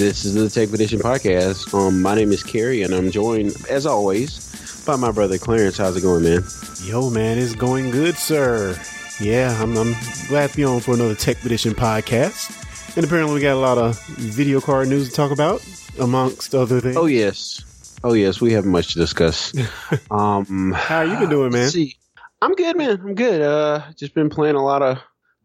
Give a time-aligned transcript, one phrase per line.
[0.00, 1.74] This is the Tech Edition podcast.
[1.74, 5.76] Um, my name is Kerry, and I'm joined, as always, by my brother Clarence.
[5.76, 6.42] How's it going, man?
[6.82, 8.80] Yo, man, it's going good, sir.
[9.20, 9.94] Yeah, I'm, I'm
[10.28, 12.96] glad to be on for another Tech Edition podcast.
[12.96, 15.62] And apparently, we got a lot of video card news to talk about,
[15.98, 16.96] amongst other things.
[16.96, 19.52] Oh yes, oh yes, we have much to discuss.
[20.10, 21.68] um, how you been doing, man?
[21.68, 21.98] See,
[22.40, 23.02] I'm good, man.
[23.04, 23.42] I'm good.
[23.42, 24.96] Uh, just been playing a lot of.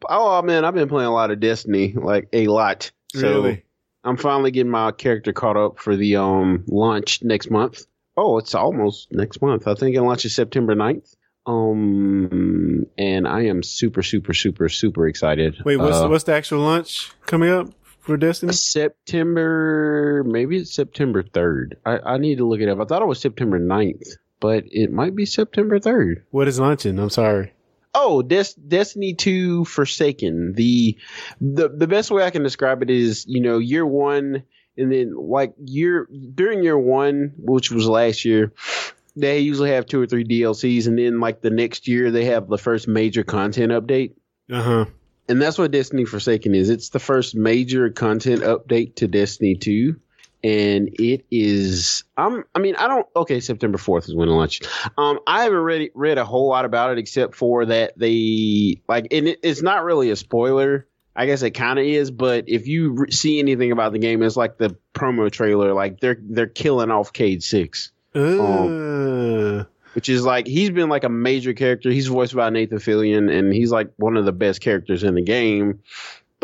[0.07, 2.89] Oh man, I've been playing a lot of Destiny, like a lot.
[3.13, 3.64] So Really?
[4.05, 7.85] I'm finally getting my character caught up for the um launch next month.
[8.15, 9.67] Oh, it's almost next month.
[9.67, 11.15] I think it launches September 9th.
[11.47, 15.57] Um, and I am super, super, super, super excited.
[15.65, 17.69] Wait, what's Uh, what's the actual launch coming up
[17.99, 18.53] for Destiny?
[18.53, 21.73] September, maybe it's September 3rd.
[21.85, 22.79] I, I need to look it up.
[22.79, 24.07] I thought it was September 9th,
[24.39, 26.23] but it might be September 3rd.
[26.31, 26.97] What is launching?
[26.99, 27.53] I'm sorry.
[27.97, 30.53] Oh, Des- Destiny 2 Forsaken.
[30.53, 30.97] The,
[31.39, 34.43] the the best way I can describe it is, you know, year one,
[34.77, 38.51] and then like year during year one, which was last year,
[39.15, 42.47] they usually have two or three DLCs, and then like the next year they have
[42.49, 44.15] the first major content update.
[44.51, 44.85] Uh huh.
[45.27, 46.69] And that's what Destiny Forsaken is.
[46.69, 49.95] It's the first major content update to Destiny 2.
[50.45, 54.67] And it is, um, I mean, I don't, okay, September 4th is when it launched.
[54.95, 59.07] Um, I haven't read, read a whole lot about it except for that they, like,
[59.11, 60.87] and it, it's not really a spoiler.
[61.15, 64.21] I guess it kind of is, but if you re- see anything about the game,
[64.21, 67.91] it's like the promo trailer, like they're, they're killing off Cayde 6
[68.69, 71.89] Uh, which is like he's been like a major character.
[71.89, 75.21] He's voiced by Nathan Fillion, and he's like one of the best characters in the
[75.21, 75.79] game.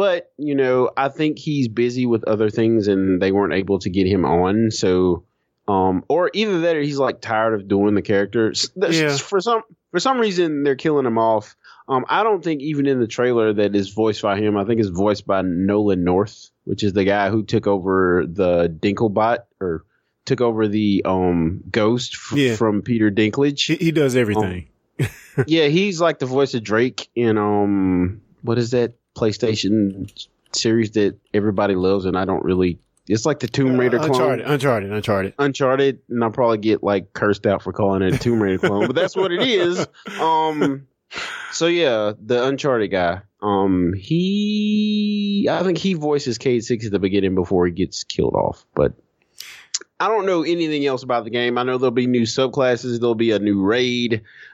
[0.01, 3.89] But you know, I think he's busy with other things, and they weren't able to
[3.91, 4.71] get him on.
[4.71, 5.25] So,
[5.67, 8.49] um, or either that, or he's like tired of doing the character.
[8.49, 9.15] S- th- Yeah.
[9.15, 11.55] For some for some reason, they're killing him off.
[11.87, 14.57] Um, I don't think even in the trailer that is voiced by him.
[14.57, 18.69] I think it's voiced by Nolan North, which is the guy who took over the
[18.69, 19.85] Dinklebot or
[20.25, 22.55] took over the um ghost f- Yeah.
[22.55, 24.67] from Peter Dinklage he, he does everything.
[25.45, 30.11] yeah, he's like the voice of Drake in um what is that PlayStation
[30.53, 34.11] series that everybody loves and I don't really it's like the Tomb Raider Uh, clone.
[34.11, 35.33] Uncharted, Uncharted, Uncharted.
[35.39, 38.87] Uncharted, and I'll probably get like cursed out for calling it a Tomb Raider clone,
[38.87, 39.85] but that's what it is.
[40.19, 40.87] Um
[41.51, 43.21] so yeah, the Uncharted guy.
[43.41, 48.35] Um he I think he voices Cayde Six at the beginning before he gets killed
[48.35, 48.93] off, but
[49.99, 51.57] I don't know anything else about the game.
[51.57, 54.13] I know there'll be new subclasses, there'll be a new raid,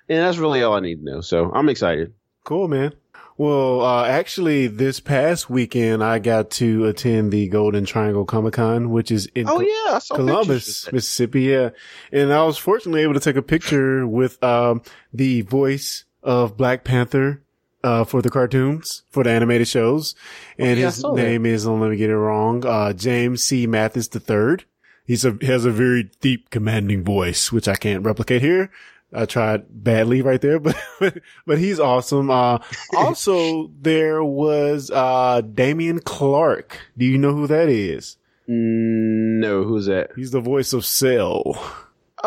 [0.10, 1.22] and that's really all I need to know.
[1.22, 2.14] So I'm excited.
[2.44, 2.94] Cool, man.
[3.38, 8.90] Well, uh, actually, this past weekend, I got to attend the Golden Triangle Comic Con,
[8.90, 10.92] which is in Oh yeah, Columbus.
[10.92, 11.42] Mississippi.
[11.42, 11.70] Yeah.
[12.12, 14.82] And I was fortunately able to take a picture with, um,
[15.14, 17.44] the voice of Black Panther,
[17.84, 20.16] uh, for the cartoons, for the animated shows.
[20.58, 23.68] And yeah, his name is, don't let me get it wrong, uh, James C.
[23.68, 24.66] Mathis III.
[25.06, 28.72] He's a, he has a very deep, commanding voice, which I can't replicate here.
[29.14, 30.60] I tried badly right there,
[31.00, 32.30] but, but he's awesome.
[32.30, 32.60] Uh,
[32.96, 36.78] also there was, uh, Dameon Clarke.
[36.98, 38.18] Do you know who that is?
[38.50, 40.12] Mm, No, who's that?
[40.16, 41.56] He's the voice of Cell.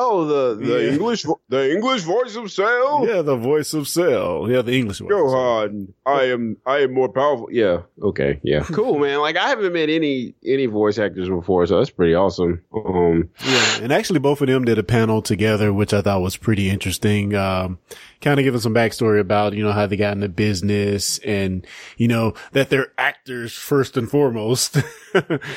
[0.03, 0.93] Oh, the the Yeah.
[0.93, 3.05] English vo- the English voice of Cell.
[3.07, 4.47] Yeah, the voice of Cell.
[4.49, 5.11] Yeah, the English voice.
[5.13, 7.49] Gohan, I am I am more powerful.
[7.53, 7.83] Yeah.
[8.03, 8.41] Okay.
[8.43, 8.63] Yeah.
[8.81, 9.19] Cool, man.
[9.21, 12.63] Like I haven't met any any voice actors before, so that's pretty awesome.
[12.75, 13.29] Um.
[13.45, 16.71] Yeah, and actually both of them did a panel together, which I thought was pretty
[16.71, 17.35] interesting.
[17.35, 17.79] Um,
[18.21, 21.67] kind of giving some backstory about, you know, how they got into business and,
[21.97, 24.77] you know, that they're actors first and foremost.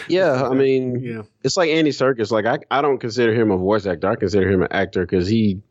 [0.07, 0.43] Yeah.
[0.49, 1.21] I mean, yeah.
[1.43, 2.31] it's like Andy Serkis.
[2.31, 4.09] Like I I don't consider him a voice actor.
[4.09, 5.61] I consider him an actor because he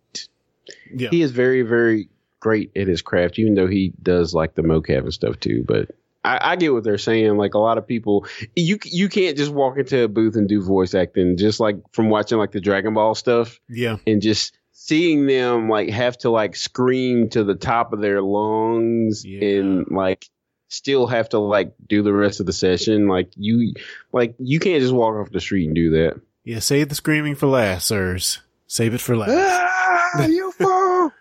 [0.94, 1.08] Yeah.
[1.10, 2.08] he is very very
[2.38, 5.64] great at his craft, even though he does like the mocap and stuff too.
[5.66, 5.90] But
[6.24, 7.36] I, I get what they're saying.
[7.36, 10.62] Like a lot of people, you you can't just walk into a booth and do
[10.62, 11.36] voice acting.
[11.36, 13.96] Just like from watching like the Dragon Ball stuff Yeah.
[14.06, 19.24] and just seeing them like have to like scream to the top of their lungs
[19.24, 19.44] Yeah.
[19.60, 20.28] and like
[20.68, 23.06] still have to like do the rest of the session.
[23.06, 23.74] Like you
[24.12, 26.20] like you can't just walk off the street and do that.
[26.44, 26.58] Yeah.
[26.58, 28.40] Save the screaming for last, sirs.
[28.66, 29.30] Save it for last.
[29.32, 31.12] ah, you fool!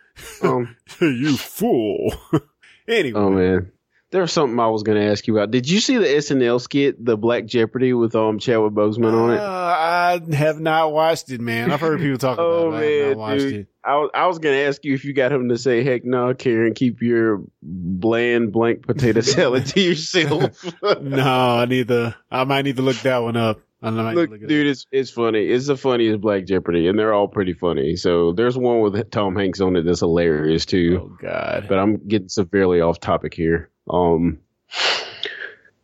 [0.44, 2.14] um, you fool.
[2.88, 3.20] anyway.
[3.20, 3.72] Oh man.
[4.12, 5.52] There was something I was going to ask you about.
[5.52, 9.40] Did you see the SNL skit, the Black Jeopardy with um Chadwick Boseman on it?
[9.40, 11.72] Uh, I have not watched it, man.
[11.72, 12.72] I've heard people talk about Oh it.
[12.72, 13.54] but I man, not watched dude.
[13.54, 13.68] it.
[13.84, 16.34] I was I was gonna ask you if you got him to say, "Heck no,
[16.36, 20.64] Karen, keep your bland blank potato salad to yourself."
[21.02, 21.24] No,
[21.58, 22.16] I need to.
[22.30, 23.60] I might need to look that one up.
[23.82, 25.46] Look, look it dude, it's it's funny.
[25.46, 27.96] It's the funniest Black Jeopardy, and they're all pretty funny.
[27.96, 31.00] So there's one with Tom Hanks on it that's hilarious too.
[31.02, 31.66] Oh God.
[31.68, 33.70] But I'm getting severely off topic here.
[33.90, 34.40] Um,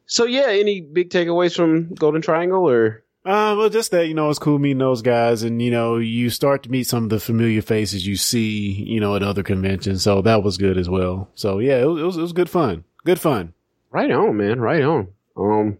[0.09, 3.03] So yeah, any big takeaways from Golden Triangle or?
[3.25, 6.29] Uh, well, just that, you know, it's cool meeting those guys and, you know, you
[6.29, 10.01] start to meet some of the familiar faces you see, you know, at other conventions.
[10.01, 11.29] So that was good as well.
[11.35, 12.85] So yeah, it was, it was, it was good fun.
[13.03, 13.53] Good fun.
[13.91, 14.61] Right on, man.
[14.61, 15.09] Right on.
[15.35, 15.77] Um,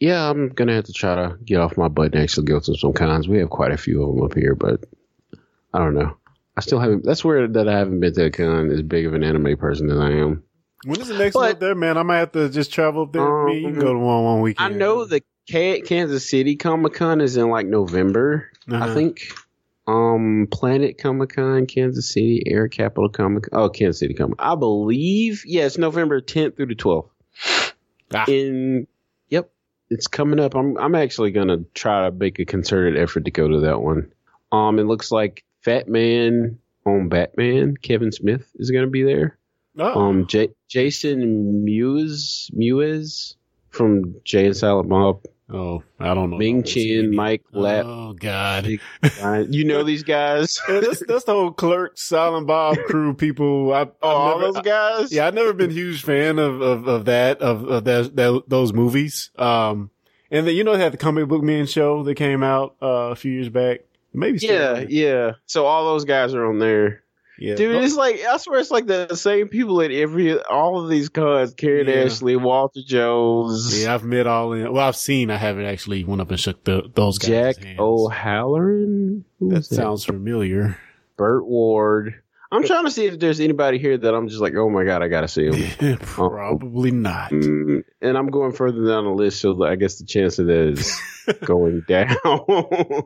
[0.00, 2.76] yeah, I'm gonna have to try to get off my butt and actually go to
[2.76, 3.28] some cons.
[3.28, 4.84] We have quite a few of them up here, but
[5.74, 6.16] I don't know.
[6.56, 7.04] I still haven't.
[7.04, 9.90] That's weird that I haven't been to a con as big of an anime person
[9.90, 10.42] as I am.
[10.84, 11.98] When is the next one up there, man?
[11.98, 13.22] I might have to just travel up there.
[13.22, 14.74] Um, me, you can go to one one weekend.
[14.74, 18.50] I know the Kansas City Comic Con is in like November.
[18.70, 18.84] Uh-huh.
[18.84, 19.32] I think.
[19.86, 23.48] Um, Planet Comic Con, Kansas City, Air Capital Comic.
[23.52, 24.36] Oh, Kansas City Comic.
[24.38, 25.44] I believe.
[25.46, 27.08] Yeah, it's November 10th through the 12th.
[28.12, 28.24] Ah.
[28.28, 28.86] In
[29.90, 30.54] it's coming up.
[30.54, 34.12] I'm I'm actually gonna try to make a concerted effort to go to that one.
[34.52, 39.38] Um, it looks like Fat Man on Batman, Kevin Smith is gonna be there.
[39.78, 40.00] Oh.
[40.00, 43.36] Um, J- Jason Mewes Mewes
[43.70, 45.24] from Jay and Silent Bob.
[45.50, 46.36] Oh, I don't know.
[46.36, 47.86] Ming Chen, Mike Lap.
[47.86, 50.60] Oh God, you know these guys?
[50.68, 53.72] yeah, that's, that's the whole Clerk, Silent Bob crew people.
[53.72, 55.10] I, oh, all those guys.
[55.10, 58.14] I, yeah, I've never been a huge fan of of, of that of of that,
[58.16, 59.30] that those movies.
[59.38, 59.90] Um,
[60.30, 63.10] and then you know they had the comic book man show that came out uh,
[63.10, 63.80] a few years back.
[64.12, 65.32] Maybe yeah, yeah.
[65.46, 67.04] So all those guys are on there.
[67.38, 67.54] Yeah.
[67.54, 71.08] Dude, it's like I swear it's like the same people at every all of these
[71.08, 71.54] cons.
[71.54, 72.04] Karan yeah.
[72.04, 73.82] Ashley, Walter Jones.
[73.82, 74.72] Yeah, I've met all in.
[74.72, 75.30] Well, I've seen.
[75.30, 77.56] I haven't actually went up and shook the, those guys.
[77.56, 79.24] Jack O'Halloran.
[79.40, 80.78] That, that sounds familiar.
[81.16, 82.22] Burt Ward.
[82.50, 85.02] I'm trying to see if there's anybody here that I'm just like, oh my god,
[85.02, 85.98] I gotta see him.
[86.00, 87.30] Probably um, not.
[87.30, 90.98] and I'm going further down the list, so I guess the chance of that is
[91.44, 92.16] going down.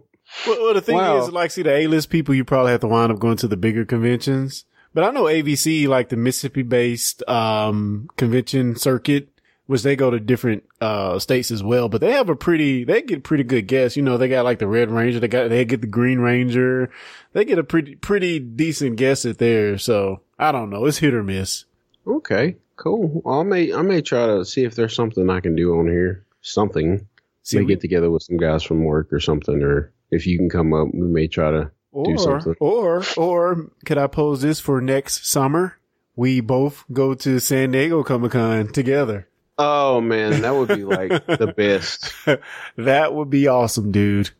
[0.46, 1.18] Well, well the thing wow.
[1.18, 3.56] is, like, see, the A-list people, you probably have to wind up going to the
[3.56, 4.64] bigger conventions.
[4.94, 9.28] But I know AVC, like the Mississippi-based um, convention circuit,
[9.66, 11.88] which they go to different uh, states as well.
[11.88, 13.96] But they have a pretty, they get pretty good guests.
[13.96, 16.90] You know, they got like the Red Ranger, they got they get the Green Ranger,
[17.32, 19.78] they get a pretty pretty decent guest at there.
[19.78, 21.64] So I don't know, it's hit or miss.
[22.06, 23.22] Okay, cool.
[23.24, 26.26] I may I may try to see if there's something I can do on here.
[26.42, 27.06] Something.
[27.44, 30.38] See, may we, get together with some guys from work or something, or if you
[30.38, 32.54] can come up, we may try to or, do something.
[32.60, 35.78] Or, or could I pose this for next summer?
[36.14, 39.28] We both go to San Diego Comic Con together.
[39.58, 42.12] Oh man, that would be like the best.
[42.76, 44.30] that would be awesome, dude.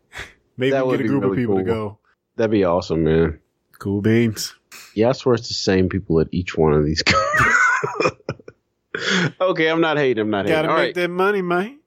[0.56, 1.64] Maybe that we get a group really of people cool.
[1.64, 1.98] to go.
[2.36, 3.40] That'd be awesome, man.
[3.78, 4.54] Cool beans.
[4.94, 7.02] Yeah, I swear it's the same people at each one of these.
[9.40, 10.20] okay, I'm not hating.
[10.20, 10.56] I'm not hating.
[10.56, 10.94] Gotta All make right.
[10.94, 11.78] that money, man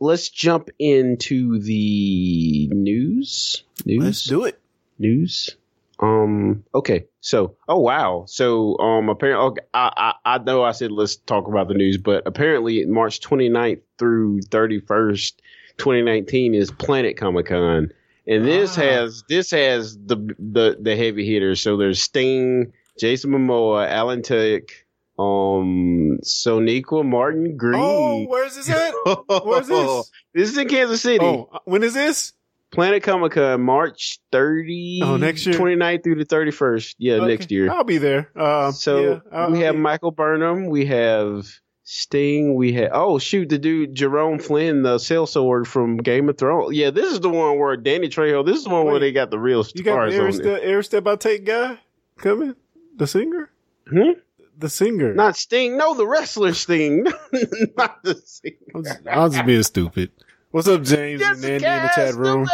[0.00, 3.64] let's jump into the news.
[3.84, 4.04] News.
[4.04, 4.60] Let's do it.
[4.98, 5.56] News.
[5.98, 6.64] Um.
[6.74, 7.06] Okay.
[7.20, 7.56] So.
[7.68, 8.24] Oh wow.
[8.26, 8.78] So.
[8.78, 9.08] Um.
[9.08, 9.46] Apparently.
[9.46, 10.34] Okay, I, I.
[10.34, 10.62] I know.
[10.62, 15.32] I said let's talk about the news, but apparently March 29th through 31st,
[15.78, 17.92] 2019 is Planet Comic Con,
[18.26, 18.82] and this ah.
[18.82, 21.60] has this has the the the heavy hitters.
[21.60, 24.70] So there's Sting, Jason Momoa, Alan Tudyk
[25.18, 27.80] um Sonequa Martin Green.
[27.82, 28.92] Oh, where's this at?
[29.44, 30.10] Where's this?
[30.34, 31.24] this is in Kansas City.
[31.24, 32.32] Oh, when is this?
[32.72, 35.54] Planet Comic Con, March 30, oh, next year?
[35.54, 36.96] 29th through the 31st.
[36.98, 37.26] Yeah, okay.
[37.26, 37.70] next year.
[37.70, 38.30] I'll be there.
[38.36, 40.66] Uh, so yeah, we have Michael Burnham.
[40.66, 41.46] We have
[41.84, 42.54] Sting.
[42.56, 46.76] We have, oh, shoot, the dude, Jerome Flynn, the sellsword from Game of Thrones.
[46.76, 49.12] Yeah, this is the one where Danny Trejo, this is the one Wait, where they
[49.12, 50.60] got the real stars you got the on there.
[50.60, 51.78] Air Step I Take guy
[52.18, 52.56] coming?
[52.96, 53.50] The singer?
[53.88, 54.18] Hmm?
[54.58, 55.76] The singer, not Sting.
[55.76, 57.04] No, the wrestler Sting,
[57.76, 59.00] not the singer.
[59.10, 60.10] I was just, being stupid.
[60.50, 62.48] What's up, James and Andy in the chat room?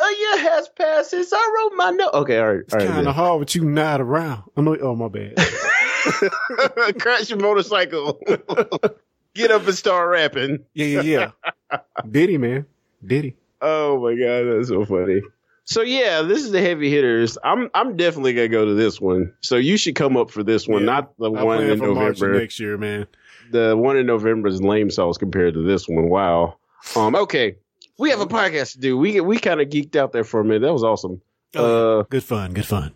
[0.00, 2.14] a year has passed since I wrote my note.
[2.14, 2.60] Okay, all right.
[2.60, 4.44] It's kind of hard with you not around.
[4.56, 4.76] I know.
[4.76, 5.36] Oh, my bad.
[7.00, 8.20] Crash your motorcycle.
[9.34, 10.64] Get up and start rapping.
[10.74, 11.30] Yeah, yeah,
[11.70, 11.78] yeah.
[12.08, 12.66] Diddy, man.
[13.04, 13.36] Diddy.
[13.60, 15.22] Oh my god, that's so funny.
[15.64, 17.38] So yeah, this is the heavy hitters.
[17.42, 19.32] I'm I'm definitely gonna go to this one.
[19.40, 22.38] So you should come up for this one, yeah, not the I one in November
[22.38, 23.06] next year, man.
[23.50, 26.10] The one in November is lame sauce compared to this one.
[26.10, 26.58] Wow.
[26.94, 27.14] Um.
[27.16, 27.56] Okay,
[27.98, 28.98] we have a podcast to do.
[28.98, 30.60] We we kind of geeked out there for a minute.
[30.60, 31.22] That was awesome.
[31.56, 32.52] Oh, uh, good fun.
[32.52, 32.92] Good fun.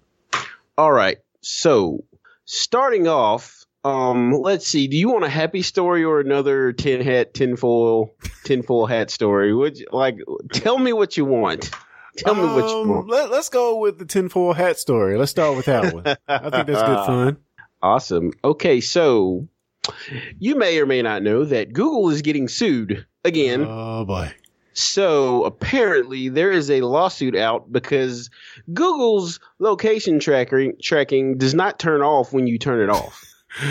[0.77, 1.19] All right.
[1.41, 2.05] So
[2.45, 4.89] starting off, um, let's see.
[4.89, 9.55] Do you want a happy story or another tin hat, tinfoil, tinfoil hat story?
[9.55, 10.19] Would you, like
[10.53, 11.71] tell me what you want?
[12.19, 13.07] Tell me what you um.
[13.07, 15.17] Let, us go with the tinfoil hat story.
[15.17, 16.05] Let's start with that one.
[16.29, 17.37] I think that's good fun.
[17.81, 18.33] Awesome.
[18.43, 19.47] Okay, so
[20.41, 23.65] you may or may not know that Google is getting sued again.
[23.65, 24.35] Oh boy.
[24.73, 28.31] So apparently there is a lawsuit out because
[28.75, 33.25] Google's location tracking tracking does not turn off when you turn it off.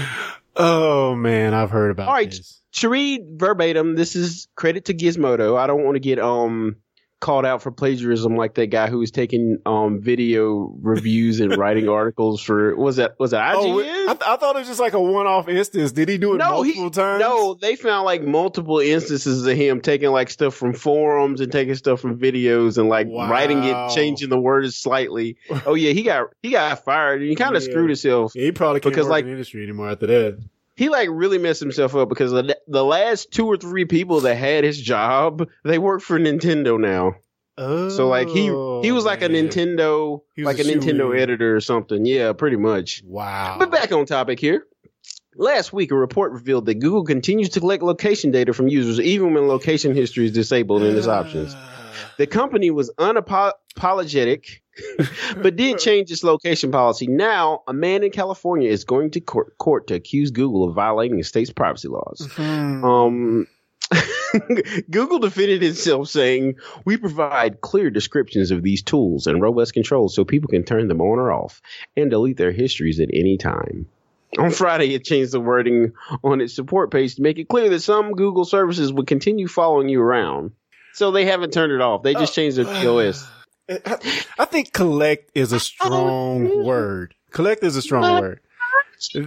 [0.56, 2.10] oh man, I've heard about that.
[2.10, 5.58] All right, this to read verbatim, this is credit to Gizmodo.
[5.58, 6.78] I don't want to get um
[7.20, 11.90] called out for plagiarism like that guy who was taking um video reviews and writing
[12.00, 13.58] articles for was that was that IGN?
[13.58, 15.92] Oh, I, th- I thought it was just like a one-off instance.
[15.92, 17.20] Did he do it no, multiple he, times?
[17.20, 21.74] No, they found like multiple instances of him taking like stuff from forums and taking
[21.76, 23.30] stuff from videos and like Wow.
[23.32, 25.38] writing it, changing the words slightly.
[25.66, 27.70] Oh yeah, he got he got fired and he kind of Yeah.
[27.70, 28.34] screwed himself.
[28.36, 30.40] Yeah, he probably can't Because, work like- in the industry anymore after that.
[30.78, 34.36] He like really messed himself up because the, the last two or three people that
[34.36, 37.16] had his job, they work for Nintendo now.
[37.58, 39.28] Oh, So like he he was like a.
[39.28, 42.06] Nintendo like a a Nintendo editor or something.
[42.06, 43.02] Yeah, pretty much.
[43.04, 43.56] Wow.
[43.58, 44.68] But back on topic here.
[45.36, 49.34] Last week, a report revealed that Google continues to collect location data from users even
[49.34, 51.56] when location history is disabled in its options.
[52.18, 52.92] The company was
[53.78, 54.60] unapologetic,
[55.42, 57.08] but did change its location policy.
[57.08, 61.18] Now, a man in California is going to court, court to accuse Google of violating
[61.18, 62.28] the state's privacy laws.
[62.34, 62.84] Hmm.
[62.84, 63.48] Um,
[64.92, 66.56] Google defended itself saying,
[66.86, 71.02] We provide clear descriptions of these tools and robust controls so people can turn them
[71.02, 71.62] on or off
[71.96, 73.88] and delete their histories at any time.
[74.38, 77.80] On Friday, it changed the wording on its support page to make it clear that
[77.80, 80.52] some Google services would continue following you around.
[80.94, 82.04] So they haven't turned it off.
[82.04, 83.26] They just changed their TOS.
[83.70, 87.14] I, I think collect is a strong word.
[87.32, 88.40] Collect is a strong word.
[89.12, 89.26] Th-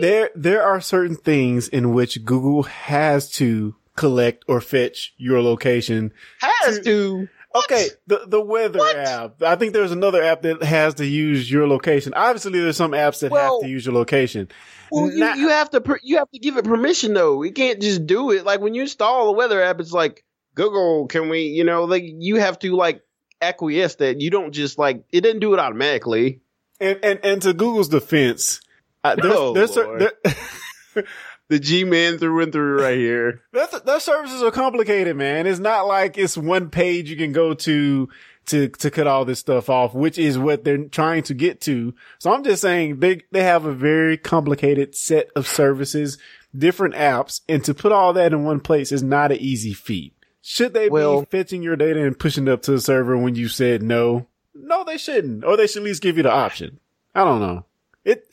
[0.00, 6.12] There, there are certain things in which Google has to collect or fetch your location.
[6.40, 7.28] Has to.
[7.54, 8.96] Okay, the the weather What?
[8.96, 9.42] app.
[9.42, 12.12] I think there's another app that has to use your location.
[12.14, 14.48] Obviously, there's some apps that Well- have to use your location.
[14.92, 17.42] Well, you, Not- you have to per- you have to give it permission though.
[17.42, 18.44] You can't just do it.
[18.44, 21.40] Like when you install a weather app, it's like Google, can we?
[21.44, 23.02] You know, like you have to like
[23.40, 26.40] acquiesce that you don't just like it didn't do it automatically.
[26.80, 28.60] And and and to Google's defense,
[29.04, 30.10] uh, there's, Oh, there's Lord.
[30.24, 31.04] there,
[31.48, 33.40] The G man through and through right here.
[33.54, 35.46] That's, their services are complicated, man.
[35.46, 38.08] It's not like it's one page you can go to
[38.46, 41.94] to to cut all this stuff off, which is what they're trying to get to.
[42.18, 46.18] So I'm just saying they they have a very complicated set of services,
[46.56, 50.12] different apps, and to put all that in one place is not an easy feat.
[50.42, 53.34] Should they Well- be fetching your data and pushing it up to the server when
[53.34, 54.26] you said no?
[54.54, 55.44] No, they shouldn't.
[55.44, 56.80] Or they should at least give you the option.
[57.14, 57.64] I don't know.
[58.04, 58.26] It,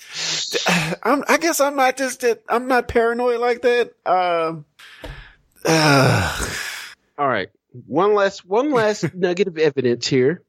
[1.03, 3.93] I'm, I guess I'm not just that, I'm not paranoid like that.
[4.05, 4.65] Um,
[5.65, 6.47] uh,
[7.17, 7.49] All right.
[7.87, 10.43] One last one last nugget of evidence here.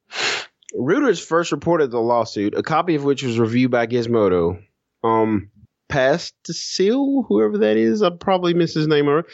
[0.75, 4.63] Reuters first reported the lawsuit, a copy of which was reviewed by Gizmodo.
[5.03, 5.51] Um,
[5.89, 9.09] Pastil, whoever that is, I probably miss his name.
[9.09, 9.25] Or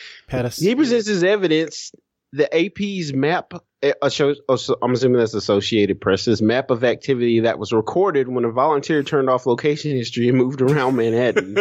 [0.57, 1.93] he presents his evidence
[2.33, 3.53] the AP's map.
[3.83, 8.45] Eh, shows, so I'm assuming that's Associated Press's map of activity that was recorded when
[8.45, 11.57] a volunteer turned off location history and moved around Manhattan.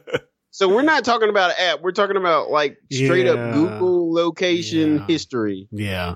[0.52, 1.80] so we're not talking about an app.
[1.82, 3.32] We're talking about like straight Yeah.
[3.32, 5.06] up Google location Yeah.
[5.06, 6.14] history yeah.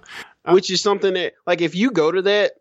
[0.49, 2.52] which is something that like if you go to that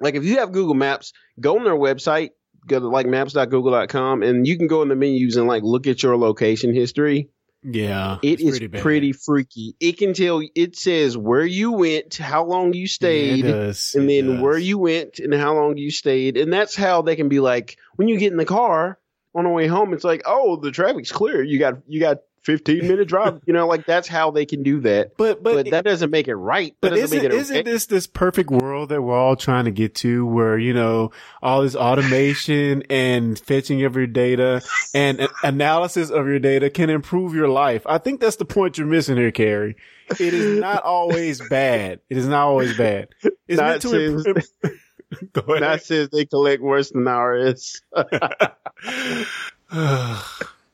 [0.00, 2.30] like if you have google maps go on their website
[2.66, 6.02] go to like maps.google.com and you can go in the menus and like look at
[6.02, 7.28] your location history
[7.62, 8.18] Yeah.
[8.22, 8.80] It's is bad.
[8.82, 13.50] pretty, freaky it can tell it says where you went how long you stayed Yeah,
[13.52, 13.94] does.
[13.94, 14.40] and then does.
[14.40, 17.76] where you went and how long you stayed and that's how they can be like
[17.96, 18.98] when you get in the car
[19.34, 22.88] on the way home it's like oh the traffic's clear you got you got 15
[22.88, 25.84] minute drive you know like that's how they can do that But, but, but, that
[25.84, 27.70] doesn't make it right that But isn't, isn't okay.
[27.70, 31.10] this this perfect world that we're all trying to get to where, you know,
[31.42, 34.62] all this automation and fetching of your data
[34.94, 37.82] and an analysis of your data can improve your life?
[37.84, 39.76] I think that's the point you're missing here, Kerry.
[40.18, 42.00] It is not always bad.
[42.08, 43.08] It is not always bad.
[43.46, 44.44] It's Not meant to since- improve.
[45.32, 45.62] Go ahead.
[45.62, 47.82] That says they collect worse than ours.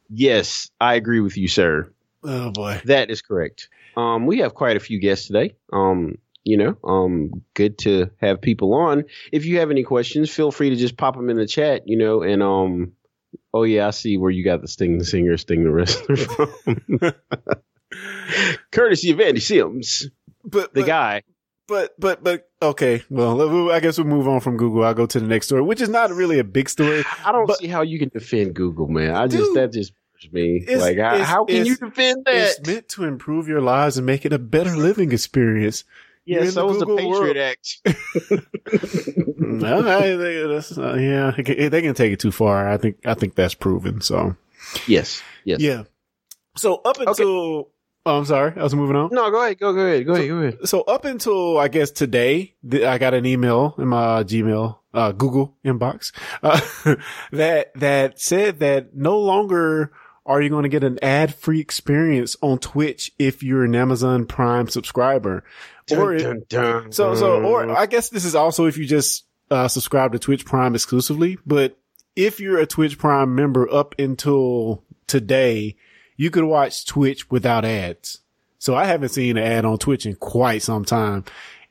[0.08, 1.90] Yes, I agree with you, sir.
[2.23, 2.80] oh boy.
[2.84, 3.68] That is correct.
[3.96, 5.54] Um, we have quite a few guests today.
[5.73, 9.04] Um, you know, um, good to have people on.
[9.32, 11.82] If you have any questions, feel free to just pop them in the chat.
[11.87, 12.92] You know, and um,
[13.52, 17.00] oh yeah, I see where you got the Sting the Singer, Sting the Wrestler from.
[18.73, 20.08] Courtesy of Andy Sims,
[20.44, 21.23] But, the but, guy.
[21.68, 23.02] but, but, but, okay.
[23.11, 24.85] Well, I guess we'll move on from Google.
[24.85, 27.04] I'll go to the next story, which is not really a big story.
[27.25, 29.14] I don't see how you can defend Google, man.
[29.14, 29.92] I just that just
[30.33, 30.56] me.
[30.62, 32.35] it's- Like, how, it's- how can you defend that?
[32.59, 35.85] It's meant to improve your lives and make it a better living experience.
[36.26, 37.37] Yeah, so is the Patriot world.
[37.37, 37.80] Act.
[39.37, 42.66] no, I, uh, yeah, they can, they can take it too far.
[42.68, 44.00] I think I think that's proven.
[44.00, 44.35] So
[44.87, 45.61] yes, yes.
[45.61, 45.83] yeah.
[46.56, 47.68] So up until
[48.06, 49.11] oh, I'm sorry, I was moving on.
[49.12, 49.58] No, go ahead.
[49.58, 50.06] Go, go ahead.
[50.06, 50.28] Go ahead.
[50.28, 50.68] Go ahead.
[50.68, 55.12] So up until I guess today, th- I got an email in my Gmail, uh,
[55.12, 56.61] Google inbox, uh,
[57.32, 59.92] that, that said that no longer
[60.26, 64.25] are you going to get an ad free experience on Twitch if you're an Amazon
[64.25, 65.44] Prime subscriber?
[65.90, 67.70] or Dun, dun, so, so, or.
[67.76, 71.38] I guess this is also if you just uh, subscribe to Twitch Prime exclusively.
[71.44, 71.76] But
[72.16, 75.76] if you're a Twitch Prime member up until today,
[76.16, 78.21] you could watch Twitch without ads.
[78.59, 81.25] So I haven't seen an ad on Twitch in quite some time.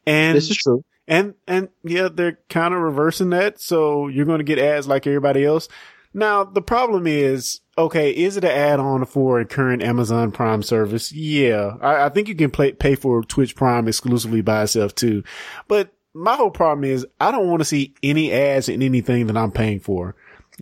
[0.05, 0.83] And this is true.
[1.07, 3.59] and and yeah, they're kind of reversing that.
[3.59, 5.67] So you're going to get ads like everybody else.
[6.13, 11.11] Now the problem is, okay, is it an add-on for a current Amazon Prime service?
[11.11, 15.23] Yeah, I, I think you can play, pay for Twitch Prime exclusively by itself too.
[15.67, 19.37] But my whole problem is, I don't want to see any ads in anything that
[19.37, 20.15] I'm paying for.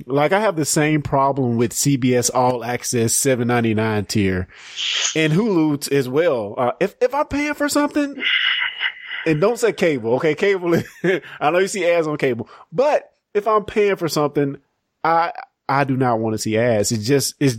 [0.05, 4.47] Like I have the same problem with CBS All Access 7.99 tier
[5.15, 6.55] and Hulu as well.
[6.57, 8.21] Uh, if if I'm paying for something,
[9.25, 10.35] and don't say cable, okay?
[10.35, 14.57] Cable, I know you see ads on cable, but if I'm paying for something,
[15.03, 15.33] I
[15.67, 16.91] I do not want to see ads.
[16.91, 17.55] It just it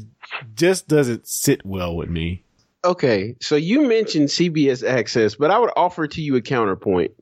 [0.55, 2.45] just doesn't sit well with me.
[2.85, 7.12] Okay, so you mentioned CBS Access, but I would offer to you a counterpoint.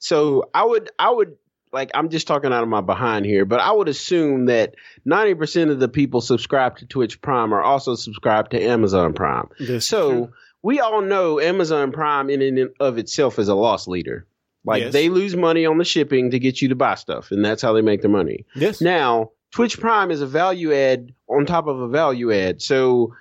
[0.00, 1.36] So I would, I would
[1.78, 4.74] like, I'm just talking out of my behind here, but I would assume that
[5.06, 9.48] 90% of the people subscribed to Twitch Prime are also subscribed to Amazon Prime.
[9.60, 10.32] That's So true.
[10.62, 14.26] we all know Amazon Prime in and of itself is a loss leader.
[14.64, 14.92] Like Yes.
[14.92, 17.72] they lose money on the shipping to get you to buy stuff, and that's how
[17.72, 18.44] they make their money.
[18.56, 22.60] yes, Now, Twitch Prime is a value add on top of a value add.
[22.60, 23.14] So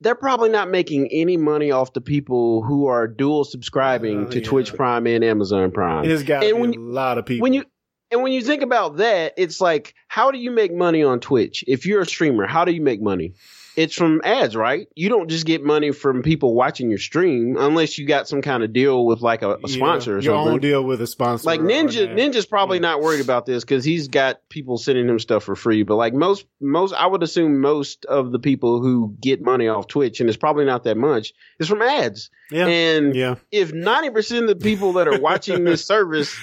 [0.00, 4.38] they're probably not making any money off the people who are dual subscribing Uh, to
[4.40, 4.44] yeah.
[4.48, 6.04] Twitch Prime and Amazon Prime.
[6.08, 7.42] it's got and when a lot of people.
[7.42, 7.64] when you
[8.10, 11.64] and when you think about that, it's like, how do you make money on Twitch?
[11.66, 13.34] If you're a streamer, how do you make money?
[13.76, 14.88] It's from ads, right?
[14.94, 18.62] You don't just get money from people watching your stream unless you got some kind
[18.62, 20.52] of deal with like a, a Yeah, sponsor or your something.
[20.54, 22.08] own deal with a sponsor, Like Ninja.
[22.08, 22.82] Ninja's probably Yeah.
[22.88, 25.82] not worried about this because he's got people sending him stuff for free.
[25.82, 29.88] But like most, most, I would assume most of the people who get money off
[29.88, 32.30] Twitch, and it's probably not that much, is from ads.
[32.50, 36.34] Yeah, And yeah, if ninety percent of the people that are watching this service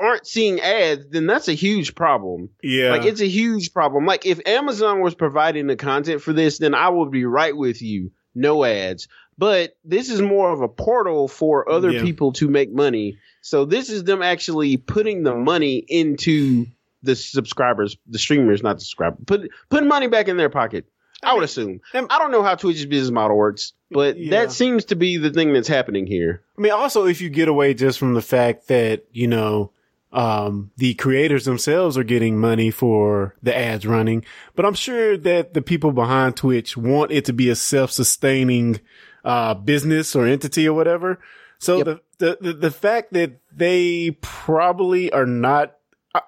[0.00, 2.50] aren't seeing ads, then that's a huge problem.
[2.62, 2.90] yeah.
[2.90, 4.06] Like it's a huge problem.
[4.06, 7.82] Like if Amazon was providing the content for this, then I would be right with
[7.82, 8.10] you.
[8.34, 9.08] No ads.
[9.36, 12.02] But this is more of a portal for other Yeah.
[12.02, 13.18] people to make money.
[13.40, 16.66] So this is them actually putting the money into
[17.02, 19.20] the subscribers, the streamers, not the subscribers.
[19.26, 20.86] Put putting money back in their pocket.
[21.22, 21.80] I would assume.
[21.94, 24.30] um, I don't know how Twitch's business model works, but Yeah.
[24.30, 26.42] that seems to be the thing that's happening here.
[26.56, 29.72] I mean, also if you get away just from the fact that, you know,
[30.12, 35.54] um, the creators themselves are getting money for the ads running, but I'm sure that
[35.54, 38.80] the people behind Twitch want it to be a self-sustaining,
[39.24, 41.18] uh, business or entity or whatever.
[41.58, 42.00] So Yep.
[42.18, 45.74] the, the, the, fact that they probably are not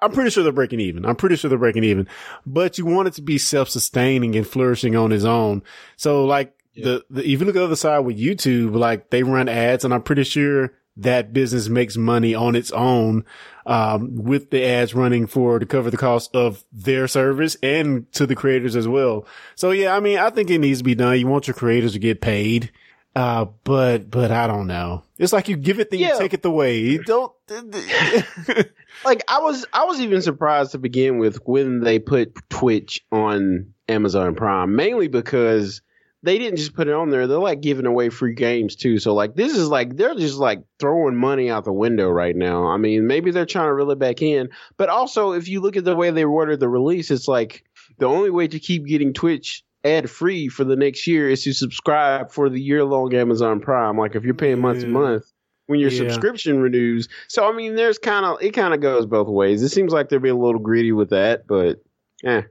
[0.03, 1.07] I'm pretty sure they're breaking even.
[1.07, 2.07] I'm pretty sure they're breaking even,
[2.45, 5.63] but you want it to be self-sustaining and flourishing on its own.
[5.97, 9.23] So like the, the, if you look at the other side with YouTube, like they
[9.23, 13.25] run ads and I'm pretty sure that business makes money on its own,
[13.67, 18.27] um, with the ads running for to cover the cost of their service and to
[18.27, 19.27] the creators as well.
[19.55, 21.19] So yeah, I mean, I think it needs to be done.
[21.19, 22.71] You want your creators to get paid.
[23.17, 25.03] Uh, but, but I don't know.
[25.19, 26.13] It's like you give it, then Yeah.
[26.13, 26.79] you take it away.
[26.79, 27.33] You don't.
[29.05, 33.73] like I was I was even surprised to begin with when they put Twitch on
[33.89, 35.83] Amazon Prime, mainly because
[36.23, 37.27] they didn't just put it on there.
[37.27, 38.99] They're like giving away free games too.
[38.99, 42.67] So like this is like they're just like throwing money out the window right now.
[42.67, 45.77] I mean, maybe they're trying to reel it back in, but also if you look
[45.77, 47.65] at the way they ordered the release, it's like
[47.99, 51.55] the only way to keep getting Twitch ad free for the next year is to
[51.55, 53.97] subscribe for the year long Amazon Prime.
[53.97, 55.25] Like if you're paying month to month
[55.69, 55.99] when your Yeah.
[56.01, 57.09] subscription renews.
[57.29, 59.63] So I mean, there's kind of it kind of goes both ways.
[59.63, 61.81] It seems like they're being a little greedy with that, but
[62.25, 62.43] eh,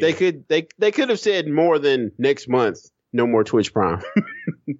[0.00, 2.78] they could they they could have said more than next month.
[3.12, 4.02] No more Twitch Prime.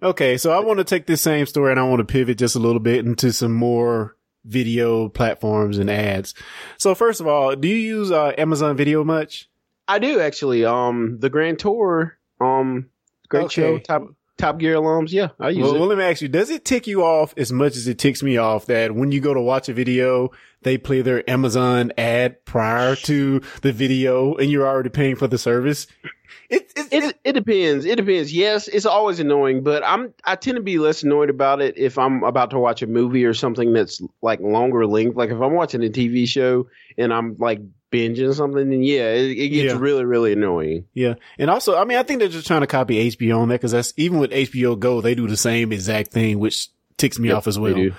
[0.02, 2.54] Okay, so I want to take this same story and I want to pivot just
[2.54, 6.34] a little bit into some more video platforms and ads.
[6.76, 9.48] So first of all, do you use uh, Amazon Video much?
[9.88, 10.64] I do actually.
[10.64, 12.16] Um, the Grand Tour.
[12.40, 12.90] Um,
[13.28, 13.54] great Okay.
[13.62, 13.78] show.
[13.78, 14.02] Top
[14.38, 15.10] Top Gear alums.
[15.12, 15.78] Yeah, I use Well, it.
[15.80, 18.22] well, let me ask you, does it tick you off as much as it ticks
[18.22, 20.30] me off that when you go to watch a video,
[20.62, 25.38] they play their Amazon ad prior to the video and you're already paying for the
[25.38, 25.86] service?
[26.50, 27.84] It, it, It it depends.
[27.84, 28.32] It depends.
[28.32, 31.98] Yes, it's always annoying, but I'm I tend to be less annoyed about it if
[31.98, 35.16] I'm about to watch a movie or something that's like longer length.
[35.16, 39.30] Like if I'm watching a TV show and I'm like binging something, then yeah, it,
[39.30, 39.78] it gets Yeah.
[39.80, 40.86] really really annoying.
[40.94, 41.14] Yeah.
[41.38, 43.72] And also, I mean, I think they're just trying to copy HBO on that because
[43.72, 47.36] that's even with HBO Go, they do the same exact thing, which ticks me Yep,
[47.38, 47.90] off as well.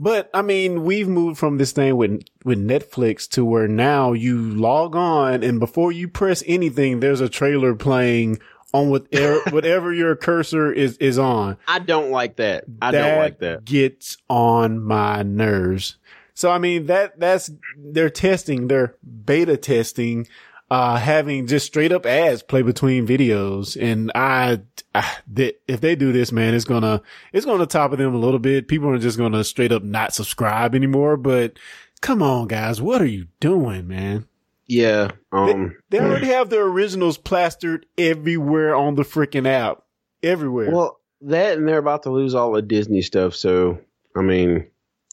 [0.00, 4.38] But I mean, we've moved from this thing with, with Netflix to where now you
[4.38, 8.38] log on and before you press anything, there's a trailer playing
[8.72, 11.56] on whatever whatever your cursor is is on.
[11.66, 12.64] I don't like that.
[12.80, 13.64] I that don't like that.
[13.64, 15.96] Gets on my nerves.
[16.38, 20.28] So I mean that that's they're testing, they're beta testing
[20.70, 23.80] uh, having just straight up ads play between videos.
[23.80, 24.60] And I,
[24.94, 28.38] I if they do this, man, it's gonna, it's gonna top of them a little
[28.38, 28.68] bit.
[28.68, 31.16] People are just gonna straight up not subscribe anymore.
[31.16, 31.58] But
[32.00, 34.26] come on, guys, what are you doing, man?
[34.66, 35.12] Yeah.
[35.32, 39.82] Um, they, they already have their originals plastered everywhere on the freaking app.
[40.22, 40.70] Everywhere.
[40.70, 43.34] Well, that and they're about to lose all the Disney stuff.
[43.34, 43.80] So,
[44.14, 44.66] I mean,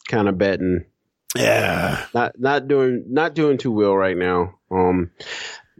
[0.08, 0.84] kind of betting.
[1.40, 2.06] Yeah.
[2.14, 4.54] Not, not doing, not doing too well right now.
[4.70, 5.10] Um,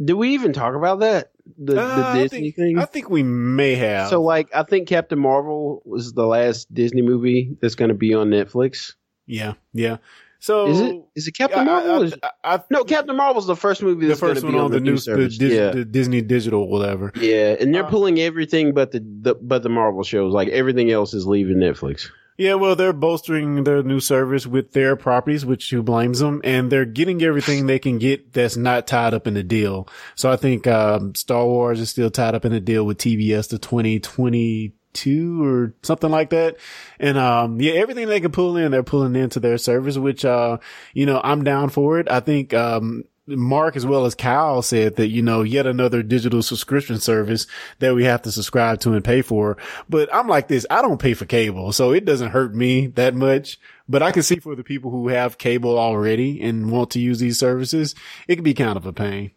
[0.02, 1.30] do we even talk about that?
[1.58, 2.78] The, uh, the Disney I think, thing?
[2.78, 4.08] I think we may have.
[4.10, 8.14] So, like, I think Captain Marvel was the last Disney movie that's going to be
[8.14, 8.94] on Netflix.
[9.26, 9.98] Yeah, yeah.
[10.38, 12.10] So is it is it Captain Marvel?
[12.22, 14.06] I, I, I, no, Captain Marvel's the first movie.
[14.06, 15.38] That's the first one on, on the, the, new, service.
[15.38, 15.70] The, yeah.
[15.70, 17.10] the Disney Digital, whatever.
[17.16, 20.32] Yeah, and they're uh, pulling everything but the, the but the Marvel shows.
[20.32, 22.10] Like everything else is leaving Netflix.
[22.38, 26.70] Yeah, well, they're bolstering their new service with their properties, which who blames them, and
[26.70, 29.88] they're getting everything they can get that's not tied up in the deal.
[30.16, 33.49] So I think um, Star Wars is still tied up in a deal with TBS
[33.49, 36.57] to 2022 or something like that.
[37.01, 40.59] And um, yeah, everything they can pull in, they're pulling into their service, which uh,
[40.92, 42.11] you know, I'm down for it.
[42.11, 46.42] I think um, Mark as well as Kyle said that, you know, yet another digital
[46.42, 47.46] subscription service
[47.80, 49.56] that we have to subscribe to and pay for.
[49.88, 50.66] But I'm like this.
[50.70, 53.58] I don't pay for cable, so it doesn't hurt me that much.
[53.88, 57.18] But I can see for the people who have cable already and want to use
[57.18, 57.94] these services,
[58.28, 59.32] it can be kind of a pain.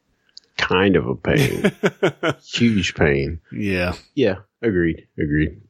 [0.57, 1.71] Kind of a pain.
[2.43, 3.39] Huge pain.
[3.51, 3.93] Yeah.
[4.13, 4.39] Yeah.
[4.61, 5.07] Agreed.
[5.17, 5.61] Agreed.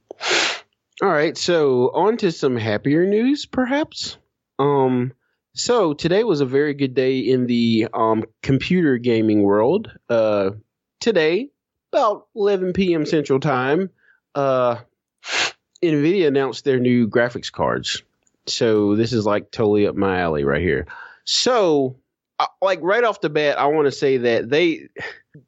[1.02, 1.38] All right.
[1.38, 4.18] So on to some happier news, perhaps.
[4.58, 5.14] Um,
[5.60, 9.92] so today was a very good day in the um, computer gaming world.
[10.08, 10.52] Uh,
[11.00, 11.50] today,
[11.92, 13.06] about 11 p.m.
[13.06, 13.90] Central Time,
[14.36, 14.78] uh,
[15.84, 18.04] NVIDIA announced their new graphics cards.
[18.48, 20.88] So this is like totally up my alley right here.
[21.26, 21.98] So,
[22.40, 24.88] uh, like right off the bat, I want to say that they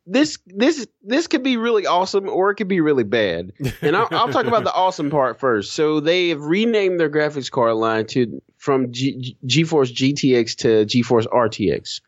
[0.06, 3.54] this this this could be really awesome or it could be really bad.
[3.82, 5.72] And I'll, I'll talk about the awesome part first.
[5.72, 11.26] So they have renamed their graphics card line to from G- GeForce GTX to GeForce
[11.26, 12.02] RTX.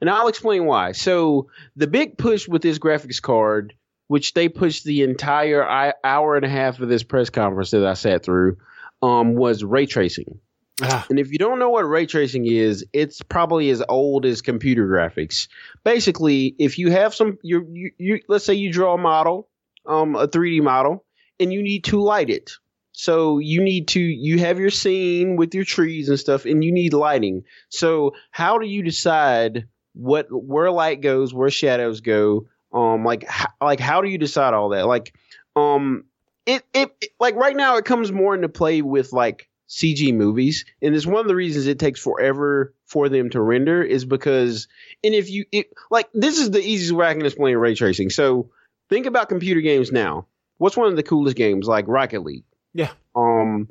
[0.00, 0.92] And I'll explain why.
[0.92, 3.74] So the big push with this graphics card,
[4.08, 7.94] which they pushed the entire hour and a half of this press conference that I
[7.94, 8.56] sat through,
[9.00, 10.40] um, was ray tracing.
[10.82, 11.06] Ah.
[11.08, 14.88] And if you don't know what ray tracing is, it's probably as old as computer
[14.88, 15.46] graphics.
[15.84, 19.48] Basically, if you have some, you, you let's say you draw a model,
[19.86, 21.04] um, a 3D model,
[21.38, 22.54] and you need to light it.
[23.02, 26.70] So you need to, you have your scene with your trees and stuff, and you
[26.70, 27.42] need lighting.
[27.68, 32.46] So how do you decide what, where light goes, where shadows go?
[32.72, 34.86] Um, like, how, like how do you decide all that?
[34.86, 35.12] Like,
[35.56, 36.04] um,
[36.46, 40.64] it, it, it like right now it comes more into play with like CG movies,
[40.80, 44.68] and it's one of the reasons it takes forever for them to render is because,
[45.02, 48.10] and if you it, like, this is the easiest way I can explain ray tracing.
[48.10, 48.52] So
[48.88, 50.28] think about computer games now.
[50.58, 52.44] What's one of the coolest games like Rocket League?
[52.74, 52.90] Yeah.
[53.14, 53.68] Um,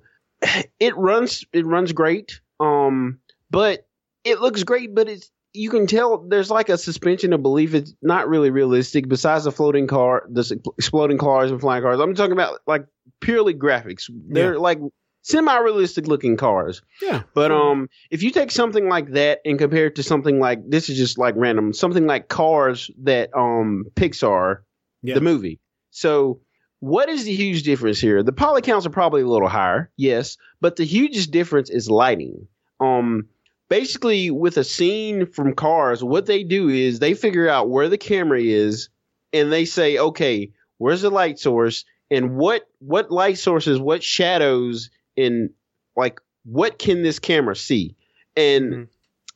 [0.80, 2.42] it runs it runs great.
[2.60, 3.88] Um, but
[4.24, 7.74] it looks great, but it's you can tell there's like a suspension of belief.
[7.74, 9.08] It's not really realistic.
[9.10, 12.86] Besides the floating car, the exploding cars and flying cars, I'm talking about like
[13.20, 14.10] purely graphics.
[14.10, 14.60] They're yeah.
[14.60, 14.80] like
[15.24, 16.82] semi-realistic looking cars.
[17.02, 17.24] Yeah.
[17.34, 20.90] But um, if you take something like that and compare it to something like this
[20.90, 24.60] is just like random, something like Cars that um Pixar,
[25.02, 25.16] yeah.
[25.16, 25.60] the movie.
[25.92, 26.42] So
[26.82, 28.22] what is the huge difference here?
[28.22, 32.48] The poly counts are probably a little higher, yes, but the hugest difference is lighting.
[32.80, 33.28] Um.
[33.70, 37.98] Basically, with a scene from Cars, what they do is they figure out where the
[37.98, 38.90] camera is,
[39.32, 44.90] and they say, "Okay, where's the light source, and what what light sources, what shadows
[45.16, 45.52] and
[45.96, 47.96] like what can this camera see
[48.36, 48.84] and mm-hmm.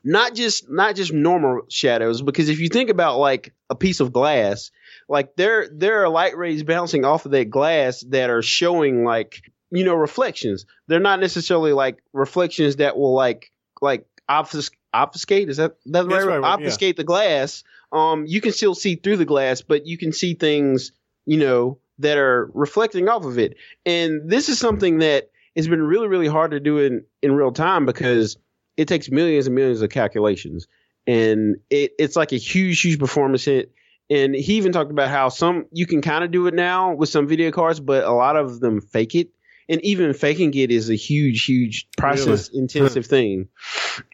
[0.04, 4.12] not just not just normal shadows because if you think about like a piece of
[4.12, 4.72] glass
[5.08, 9.42] like there there are light rays bouncing off of that glass that are showing like
[9.72, 15.58] you know reflections they're not necessarily like reflections that will like like obfusc- obfuscate is
[15.58, 17.02] that that's, right, right, obfuscate yeah.
[17.02, 20.92] the glass um you can still see through the glass but you can see things
[21.26, 25.82] you know that are reflecting off of it and this is something that it's been
[25.82, 28.38] really, really hard to do in, in real time because
[28.76, 30.68] it takes millions and millions of calculations.
[31.08, 33.72] And it, it's like a huge, huge performance hit.
[34.10, 37.10] And he even talked about how some you can kind of do it now with
[37.10, 39.30] some video cards, but a lot of them fake it.
[39.68, 43.48] And even faking it is a huge, huge process intensive thing.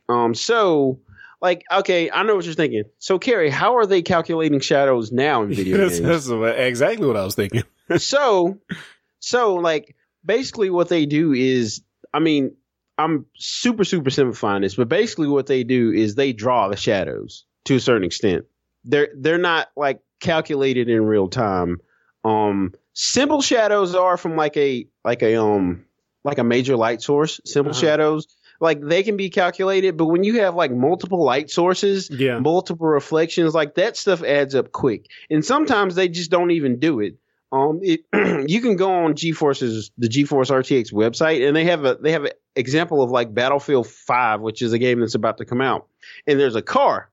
[0.07, 1.01] Um, so
[1.41, 2.83] like okay, I know what you're thinking.
[2.99, 6.27] So Kerry, how are they calculating shadows now in video that's, games?
[6.27, 7.63] that's exactly what I was thinking.
[7.97, 8.59] so
[9.19, 11.81] so like basically what they do is
[12.13, 12.55] I mean,
[12.97, 17.45] I'm super super simplifying this, but basically what they do is they draw the shadows
[17.65, 18.45] to a certain extent.
[18.83, 21.81] They're they're not like calculated in real time.
[22.23, 25.85] Um simple shadows are from like a like a um
[26.23, 27.81] like a major light source, simple Uh-huh.
[27.81, 28.27] shadows
[28.59, 32.37] like they can be calculated, but when you have like multiple light sources, Yeah.
[32.37, 35.07] multiple reflections, like that stuff adds up quick.
[35.31, 37.15] And sometimes they just don't even do it.
[37.51, 38.01] Um, it,
[38.49, 42.23] you can go on GeForce's the GeForce RTX website, and they have a they have
[42.25, 45.87] an example of like Battlefield Five, which is a game that's about to come out,
[46.27, 47.09] and there's a car.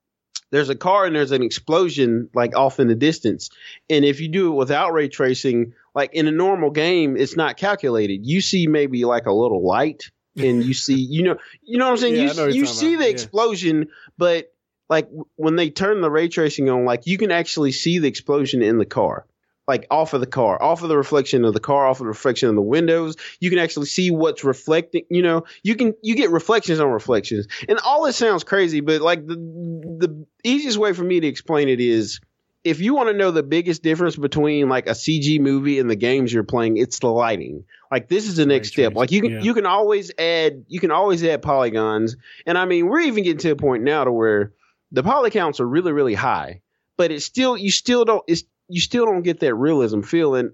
[0.50, 3.50] There's a car and there's an explosion like off in the distance.
[3.90, 7.56] And if you do it without ray tracing, like in a normal game, it's not
[7.56, 8.26] calculated.
[8.26, 11.92] You see maybe like a little light and you see, you know, you know what
[11.92, 12.14] I'm saying?
[12.14, 13.12] Yeah, you you see about, the yeah.
[13.12, 14.52] explosion, but
[14.88, 18.62] like when they turn the ray tracing on, like you can actually see the explosion
[18.62, 19.26] in the car.
[19.68, 22.09] Like off of the car, off of the reflection of the car, off of the
[22.09, 25.04] reflection of the windows, you can actually see what's reflecting.
[25.11, 29.02] You know, you can you get reflections on reflections, and all this sounds crazy, but
[29.02, 32.18] like the the easiest way for me to explain it is
[32.64, 35.96] if you want to know the biggest difference between like a CG movie and the
[35.96, 37.64] games you're playing, it's the lighting.
[37.90, 38.94] Like this is the next step.
[38.94, 39.40] Like you can yeah.
[39.42, 43.38] you can always add you can always add polygons, and I mean we're even getting
[43.38, 44.52] to a point now to where
[44.92, 46.61] the poly counts are really really high,
[46.96, 50.52] but it's still you still don't it's you still don't get that realism feeling.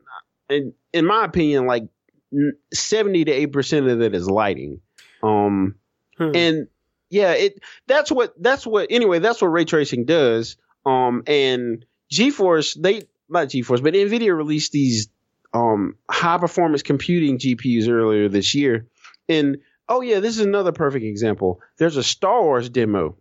[0.49, 1.85] And in my opinion, like
[2.73, 4.81] seventy to eight percent of it is lighting.
[5.23, 5.77] Um,
[6.17, 6.31] Hmm.
[6.35, 6.69] and
[7.11, 10.57] yeah, it that's what that's what anyway that's what ray tracing does.
[10.87, 15.09] Um, and GeForce they not GeForce but Nvidia released these
[15.53, 18.87] um high performance computing GPUs earlier this year,
[19.29, 21.61] and oh yeah, this is another perfect example.
[21.79, 23.17] There's a Star Wars demo.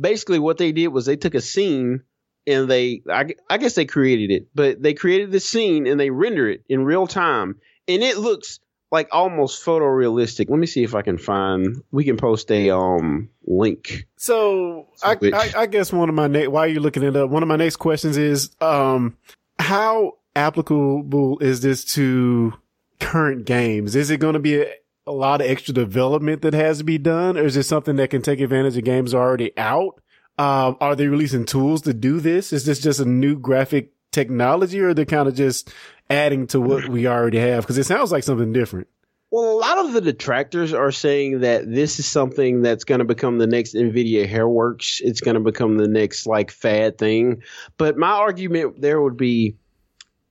[0.00, 2.02] Basically, what they did was they took a scene
[2.46, 6.10] and they I, I guess they created it, but they created the scene and they
[6.10, 7.56] render it in real time,
[7.88, 10.48] and it looks like almost photorealistic.
[10.48, 11.82] Let me see if I can find.
[11.90, 14.06] We can post a um link.
[14.16, 17.42] So I, I, I guess one of my ne- while you're looking it up, one
[17.42, 19.16] of my next questions is, um,
[19.58, 22.54] how applicable is this to
[23.00, 23.96] current games?
[23.96, 24.72] Is it going to be a,
[25.06, 28.10] a lot of extra development that has to be done, or is it something that
[28.10, 30.00] can take advantage of games already out?
[30.38, 32.52] Um, are they releasing tools to do this?
[32.52, 35.72] Is this just a new graphic technology, or they're kind of just
[36.10, 37.62] adding to what we already have?
[37.64, 38.88] Because it sounds like something different.
[39.30, 43.04] Well, a lot of the detractors are saying that this is something that's going to
[43.04, 45.00] become the next NVIDIA Hairworks.
[45.00, 47.42] It's going to become the next like fad thing.
[47.76, 49.56] But my argument there would be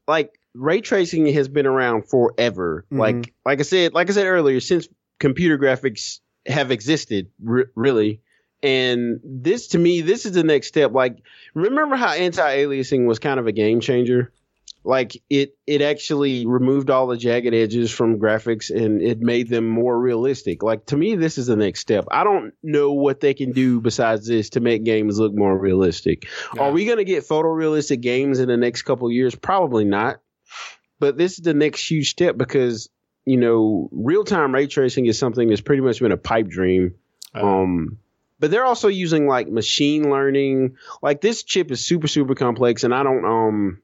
[0.07, 2.85] like ray tracing has been around forever.
[2.91, 2.97] Mhm.
[2.99, 4.87] Like like I said, like I said earlier, since
[5.19, 8.21] computer graphics have existed, r- really.
[8.63, 10.93] And this to me, this is the next step.
[10.93, 11.21] Like,
[11.53, 14.31] remember how anti-aliasing was kind of a game changer?
[14.83, 19.67] like it it actually removed all the jagged edges from graphics and it made them
[19.67, 20.61] more realistic.
[20.61, 22.05] Like to me this is the next step.
[22.11, 26.27] I don't know what they can do besides this to make games look more realistic.
[26.55, 26.63] Yeah.
[26.63, 29.35] are we going to get photorealistic games in the next couple of years?
[29.35, 30.19] Probably not.
[30.99, 32.89] But this is the next huge step because
[33.25, 36.95] you know real-time ray tracing is something that's pretty much been a pipe dream.
[37.33, 37.99] Um
[38.43, 40.75] but they're also using like machine learning.
[41.01, 43.81] Like this chip is super super complex and i don't um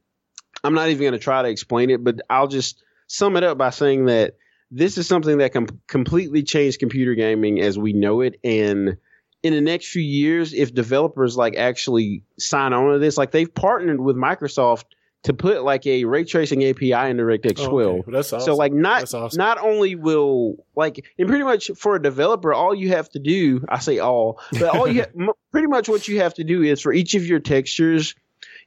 [0.66, 3.58] i'm not even going to try to explain it but i'll just sum it up
[3.58, 4.36] by saying that
[4.70, 8.98] this is something that can completely change computer gaming as we know it and
[9.44, 13.56] in the next few years if developers like actually sign on to this like they've
[13.56, 14.84] partnered with microsoft
[15.24, 18.04] to put like a ray tracing api in DirectX 12 Oh, okay.
[18.08, 18.46] Well, that's awesome.
[18.46, 19.38] so like not awesome.
[19.38, 23.66] not only will like and pretty much for a developer, all you have to do
[23.68, 26.64] I say all, but all you ha- m- pretty much what you have to do
[26.64, 28.16] is for each of your textures,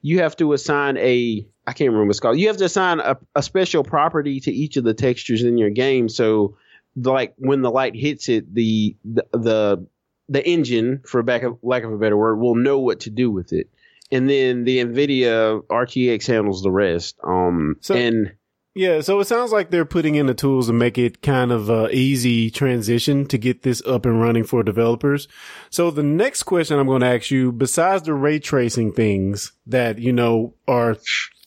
[0.03, 2.39] you have to assign a I can't remember what it's called.
[2.39, 5.71] You have to assign a, a special property to each of the textures in your
[5.71, 6.09] game.
[6.09, 6.57] So
[6.97, 9.87] like when the light hits it, the the the,
[10.29, 13.31] the engine, for back of, lack of a better word, will know what to do
[13.31, 13.71] with it.
[14.13, 17.17] And then the NVIDIA RTX handles the rest.
[17.25, 18.33] Um, So- and
[18.75, 21.69] Yeah, so it sounds like they're putting in the tools to make it kind of
[21.69, 25.29] a easy transition to get this up and running for developers.
[25.69, 29.99] So the next question I'm going to ask you, besides the ray tracing things that,
[29.99, 30.97] you know, are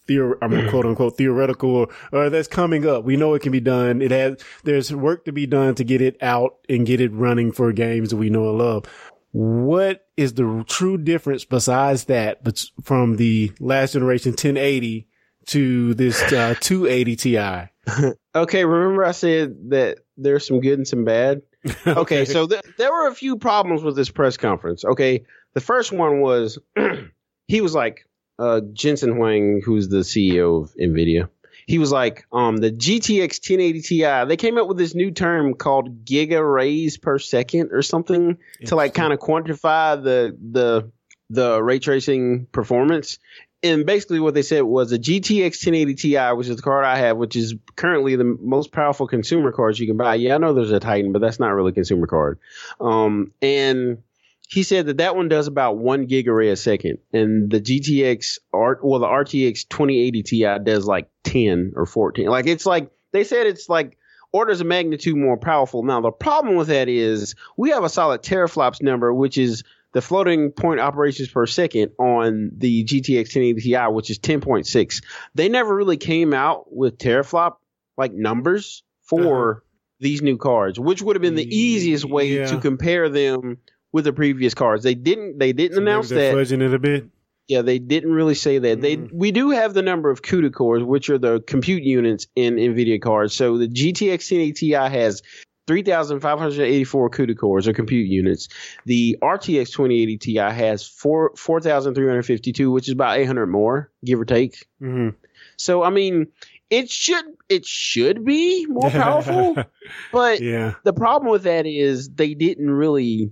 [0.08, 3.60] theor- I'm quote unquote theoretical or, or that's coming up, we know it can be
[3.60, 4.04] done.
[4.04, 7.52] It has, there's work to be done to get it out and get it running
[7.52, 8.86] for games that we know and love.
[9.36, 15.10] What is the true difference besides that, but from the last generation 1080
[15.48, 17.70] to this uh, 280 Ti.
[18.36, 21.42] Okay, remember I said that there's some good and some bad?
[21.86, 24.86] Okay, so th- there were a few problems with this press conference.
[24.86, 26.58] Okay, The first one was
[27.48, 28.06] he was like
[28.40, 31.30] uh, Jensen Huang, who's the CEO of Nvidia.
[31.68, 34.26] He was like, um, the GTX 1080 Ti.
[34.28, 38.76] They came up with this new term called giga rays per second or something to
[38.76, 40.92] like kind of quantify the the
[41.30, 43.18] the ray tracing performance.
[43.64, 46.98] And basically, what they said was a GTX 1080 Ti, which is the card I
[46.98, 50.16] have, which is currently the most powerful consumer cards you can buy.
[50.16, 52.38] Yeah, I know there's a Titan, but that's not really a consumer card.
[52.80, 54.04] Um, and
[54.50, 58.80] he said that that one does about one gigaray a second, and the GTX art,
[58.84, 62.28] well, the RTX 2080 Ti does like 10 or 14.
[62.28, 63.98] Like it's like they said it's like
[64.32, 65.84] orders of magnitude more powerful.
[65.84, 70.02] Now the problem with that is we have a solid teraflops number, which is the
[70.02, 75.04] floating point operations per second on the GTX 1080 Ti, which is 10.6.
[75.36, 77.56] They never really came out with teraflop
[77.98, 79.60] like numbers for uh-huh.
[80.00, 82.48] these new cards, which would have been the easiest way yeah.
[82.48, 83.58] to compare them
[83.96, 84.84] with the previous cards.
[84.84, 85.40] They didn't.
[85.40, 86.36] They didn't so announce that.
[86.36, 87.06] Fudging it a bit.
[87.48, 88.82] Yeah, they didn't really say that.
[88.82, 89.06] Mm-hmm.
[89.06, 92.56] They we do have the number of CUDA cores, which are the compute units in
[92.58, 93.34] NVIDIA cards.
[93.34, 95.24] So the GTX 1080 Ti has
[95.68, 98.50] 3,584 CUDA cores or compute units.
[98.86, 104.68] The RTX 2080 Ti has 4 4,352, which is about 800 more, give or take.
[104.82, 105.16] Mm-hmm.
[105.56, 106.28] So I mean,
[106.70, 109.56] it should it should be more powerful,
[110.12, 110.74] but yeah.
[110.84, 113.32] the problem with that is they didn't really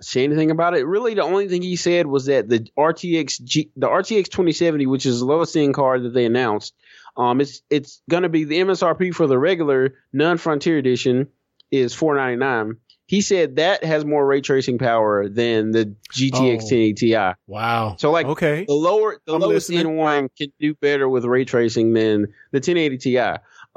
[0.00, 0.86] say anything about it.
[0.86, 5.06] Really, the only thing he said was that the RTX G, the RTX 2070, which
[5.06, 6.74] is the lowest end card that they announced,
[7.16, 11.28] um, it's it's gonna be the MSRP for the regular non Frontier edition
[11.70, 12.78] is 499.
[13.06, 17.16] He said that has more ray tracing power than the GTX oh, 1080 Ti.
[17.46, 17.96] Wow.
[17.98, 18.64] So like okay.
[18.66, 19.88] the lower the I'm lowest listening.
[19.88, 23.18] end one can do better with ray tracing than the 1080 Ti.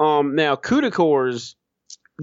[0.00, 1.56] Um, now CUDA cores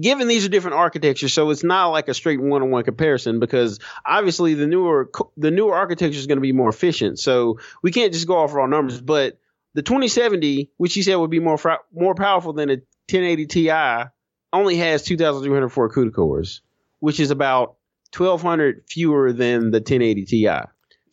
[0.00, 4.54] given these are different architectures, so it's not like a straight one-on-one comparison because obviously
[4.54, 7.18] the newer the newer architecture is going to be more efficient.
[7.18, 9.00] So we can't just go off raw numbers.
[9.00, 9.38] But
[9.74, 11.58] the 2070, which he said would be more
[11.94, 12.74] more powerful than a
[13.08, 14.10] 1080 Ti,
[14.52, 16.62] only has 2,304 CUDA cores,
[17.00, 17.76] which is about
[18.16, 20.48] 1,200 fewer than the 1080 Ti.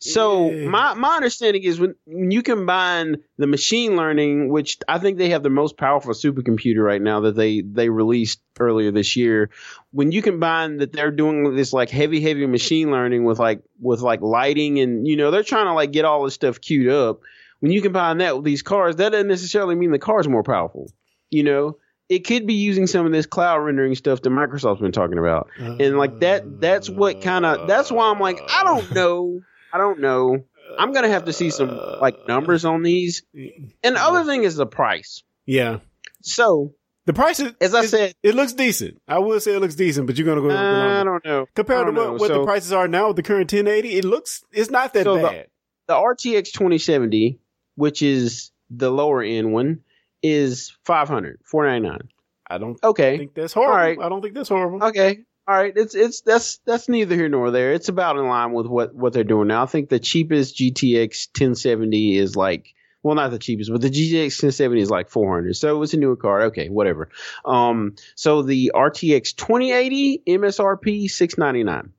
[0.04, 0.68] So yeah.
[0.68, 5.30] my my understanding is when, when you combine the machine learning, which I think they
[5.30, 9.48] have the most powerful supercomputer right now that they they released earlier this year,
[9.92, 14.00] when you combine that they're doing this like heavy heavy machine learning with like with
[14.00, 17.20] like lighting and you know they're trying to like get all this stuff queued up.
[17.60, 20.90] When you combine that with these cars, that doesn't necessarily mean the car's more powerful.
[21.30, 21.78] You know,
[22.10, 25.48] it could be using some of this cloud rendering stuff that Microsoft's been talking about,
[25.58, 29.40] and like that that's what kind of that's why I'm like I don't know.
[29.74, 30.44] I don't know.
[30.78, 33.24] I'm gonna have to see some like numbers on these.
[33.34, 35.24] And the other thing is the price.
[35.46, 35.80] Yeah.
[36.22, 36.74] So
[37.06, 39.02] the price is, as I said, it looks decent.
[39.08, 40.50] I will say it looks decent, but you're gonna go.
[40.50, 41.46] Uh, I don't know.
[41.56, 42.12] Compared don't to what, know.
[42.12, 45.04] what so, the prices are now with the current 1080, it looks it's not that
[45.04, 45.48] so bad.
[45.88, 47.40] The, the RTX 2070,
[47.74, 49.80] which is the lower end one,
[50.22, 52.10] is 500, 499.
[52.48, 53.18] I don't okay.
[53.18, 53.72] think that's horrible.
[53.72, 53.98] All right.
[54.00, 54.84] I don't think that's horrible.
[54.84, 57.72] Okay all right, it's it's that's that's neither here nor there.
[57.72, 59.62] It's about in line with what what they're doing now.
[59.62, 64.42] I think the cheapest GTX 1070 is like well, not the cheapest, but the GTX
[64.42, 65.54] 1070 is like 400.
[65.56, 66.44] So it's a newer card.
[66.44, 67.10] Okay, whatever.
[67.44, 71.92] Um, so the RTX 2080 MSRP 699.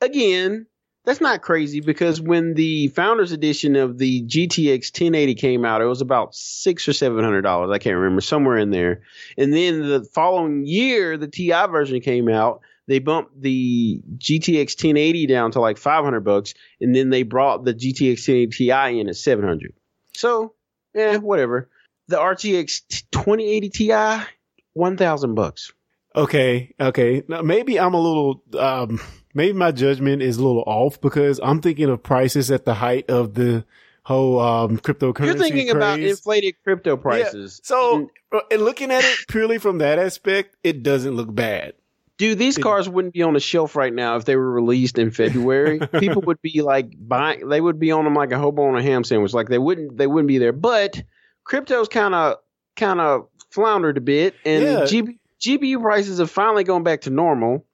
[0.00, 0.66] Again,
[1.04, 5.86] that's not crazy because when the founders edition of the GTX 1080 came out, it
[5.86, 7.70] was about six or seven hundred dollars.
[7.72, 9.02] I can't remember, somewhere in there.
[9.38, 15.26] And then the following year, the TI version came out, they bumped the GTX 1080
[15.26, 19.16] down to like 500 bucks, and then they brought the GTX 1080 Ti in at
[19.16, 19.74] 700.
[20.14, 20.54] So,
[20.94, 21.68] yeah, whatever.
[22.08, 24.24] The RTX 2080 Ti,
[24.72, 25.72] 1,000 bucks.
[26.16, 27.22] Okay, okay.
[27.28, 28.98] Now, maybe I'm a little, um,
[29.34, 33.10] maybe my judgment is a little off because I'm thinking of prices at the height
[33.10, 33.66] of the
[34.02, 35.26] whole um, cryptocurrency.
[35.26, 35.76] You're thinking craze.
[35.76, 37.60] about inflated crypto prices.
[37.62, 37.68] Yeah.
[37.68, 38.10] So,
[38.50, 41.74] and looking at it purely from that aspect, it doesn't look bad.
[42.18, 45.12] Dude, these cars wouldn't be on the shelf right now if they were released in
[45.12, 45.78] February.
[46.00, 48.82] People would be like buying; they would be on them like a hobo on a
[48.82, 49.32] ham sandwich.
[49.32, 50.52] Like they wouldn't, they wouldn't be there.
[50.52, 51.00] But
[51.44, 52.38] crypto's kind of,
[52.74, 54.80] kind of floundered a bit, and yeah.
[54.80, 57.64] GB, GPU prices have finally gone back to normal.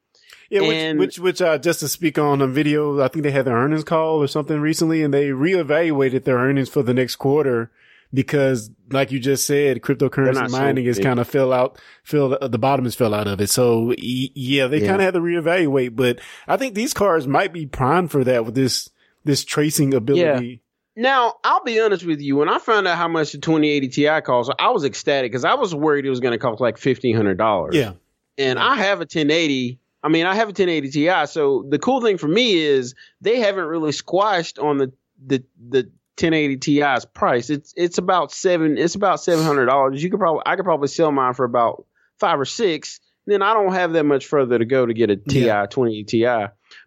[0.51, 3.57] Yeah, which, which, which, uh, just to speak on Nvidia, I think they had their
[3.57, 7.71] earnings call or something recently, and they reevaluated their earnings for the next quarter
[8.15, 12.59] because like you just said, cryptocurrency mining so is kind of fill out, fill the
[12.59, 13.51] bottom is fell out of it.
[13.51, 14.87] So yeah, they yeah.
[14.87, 18.45] kind of had to reevaluate, but I think these cars might be primed for that
[18.45, 18.89] with this,
[19.25, 20.47] this tracing ability.
[20.47, 20.57] Yeah.
[20.97, 22.37] Now, I'll be honest with you.
[22.37, 25.55] When I found out how much the 2080 Ti costs, I was ecstatic because I
[25.55, 27.73] was worried it was going to cost like $1,500.
[27.73, 27.95] Yeah.
[28.39, 32.03] And I have a 1080 I mean, I have a 1080 Ti, so the cool
[32.03, 34.93] thing for me is they haven't really squashed on the
[35.27, 35.91] the the
[36.21, 37.51] 1080 Ti's price.
[37.51, 38.79] It's it's about seven.
[38.79, 40.03] It's about seven hundred dollars.
[40.03, 41.87] You could probably I could probably sell mine for about
[42.19, 43.01] five or six.
[43.27, 45.67] Then I don't have that much further to go to get a Ti Yeah.
[45.67, 46.27] 20 Ti.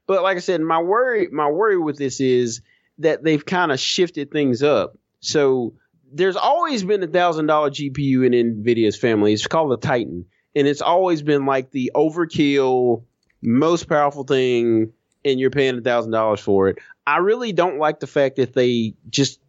[0.06, 2.62] But like I said, my worry my worry with this is
[3.00, 4.98] that they've kind of shifted things up.
[5.20, 5.74] So
[6.12, 9.34] there's always been a thousand dollar GPU in NVIDIA's family.
[9.34, 10.26] It's called the Titan,
[10.56, 13.04] and it's always been like the overkill,
[13.42, 14.94] most powerful thing,
[15.26, 16.78] and you're paying a thousand dollars for it.
[17.08, 19.40] I really don't like the fact that they just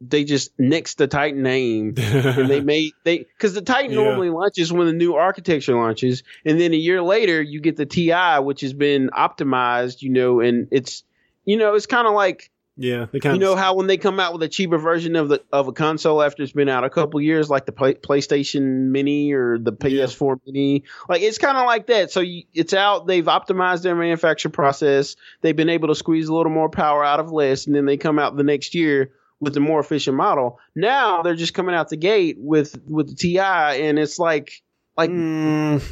[0.00, 3.96] they just nixed the Titan name and they made they because the Titan Yeah.
[4.04, 7.86] normally launches when the new architecture launches, and then a year later you get the
[7.86, 11.02] Ti, which has been optimized, you know, and it's
[11.46, 12.50] you know it's kind of like
[12.80, 15.28] yeah, they kind you know how when they come out with a cheaper version of
[15.28, 18.90] the of a console after it's been out a couple years, like the play, PlayStation
[18.90, 22.12] Mini or the PS4 Mini, like it's kind of like that.
[22.12, 23.08] So you, it's out.
[23.08, 25.16] They've optimized their manufacture process.
[25.40, 27.96] They've been able to squeeze a little more power out of less, and then they
[27.96, 29.10] come out the next year
[29.40, 30.60] with the more efficient model.
[30.76, 34.62] Now they're just coming out the gate with with the Ti, and it's like
[34.96, 35.82] like Mm,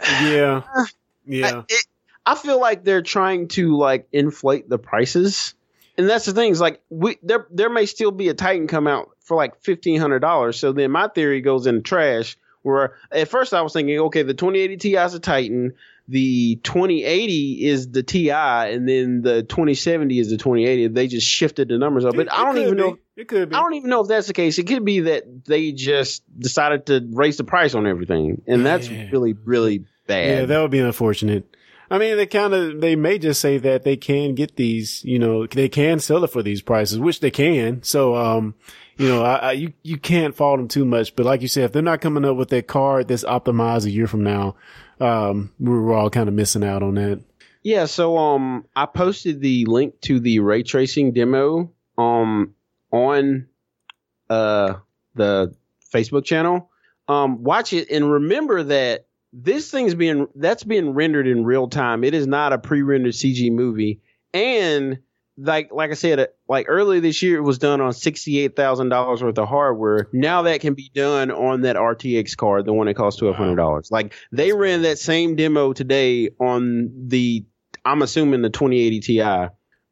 [0.00, 0.62] yeah,
[1.26, 1.46] yeah.
[1.58, 1.86] I, it,
[2.24, 5.54] I feel like they're trying to like inflate the prices,
[6.00, 6.50] and that's the thing.
[6.50, 10.00] Is like we there there may still be a Titan come out for like fifteen
[10.00, 10.58] hundred dollars.
[10.58, 12.36] So then my theory goes in the trash.
[12.62, 15.72] Where at first I was thinking, okay, the twenty eighty Ti is a Titan,
[16.08, 20.86] the twenty eighty is the Ti, and then the twenty seventy is the twenty eighty.
[20.88, 22.80] They just shifted the numbers up, It- but I don't even be.
[22.82, 22.98] know.
[23.16, 23.54] It could be.
[23.56, 24.58] I don't even know if that's the case.
[24.58, 28.88] It could be that they just decided to raise the price on everything, and that's
[28.90, 29.08] Yeah.
[29.10, 30.28] really, really bad.
[30.40, 31.44] Yeah, that would be unfortunate.
[31.90, 35.18] I mean, they kind of, they may just say that they can get these, you
[35.18, 37.82] know, they can sell it for these prices, which they can.
[37.82, 38.54] So, um,
[38.96, 41.16] you know, I, I, you, you can't fault them too much.
[41.16, 43.90] But like you said, if they're not coming up with that card that's optimized a
[43.90, 44.54] year from now,
[45.00, 47.20] um, we're all kind of missing out on that.
[47.62, 52.54] Yeah, so um I posted the link to the ray tracing demo um
[52.90, 53.48] on
[54.30, 54.74] uh
[55.14, 55.54] the
[55.92, 56.70] Facebook channel.
[57.06, 62.04] Um watch it and remember that this thing's being that's being rendered in real time.
[62.04, 64.00] It is not a pre-rendered CG movie.
[64.34, 64.98] And
[65.36, 68.56] like like I said, uh, like earlier this year, it was done on sixty eight
[68.56, 70.08] thousand dollars worth of hardware.
[70.12, 73.56] Now that can be done on that RTX card, the one that costs twelve hundred
[73.56, 73.90] dollars.
[73.90, 77.44] Like they ran that same demo today on the,
[77.84, 79.46] I'm assuming the twenty eighty Ti.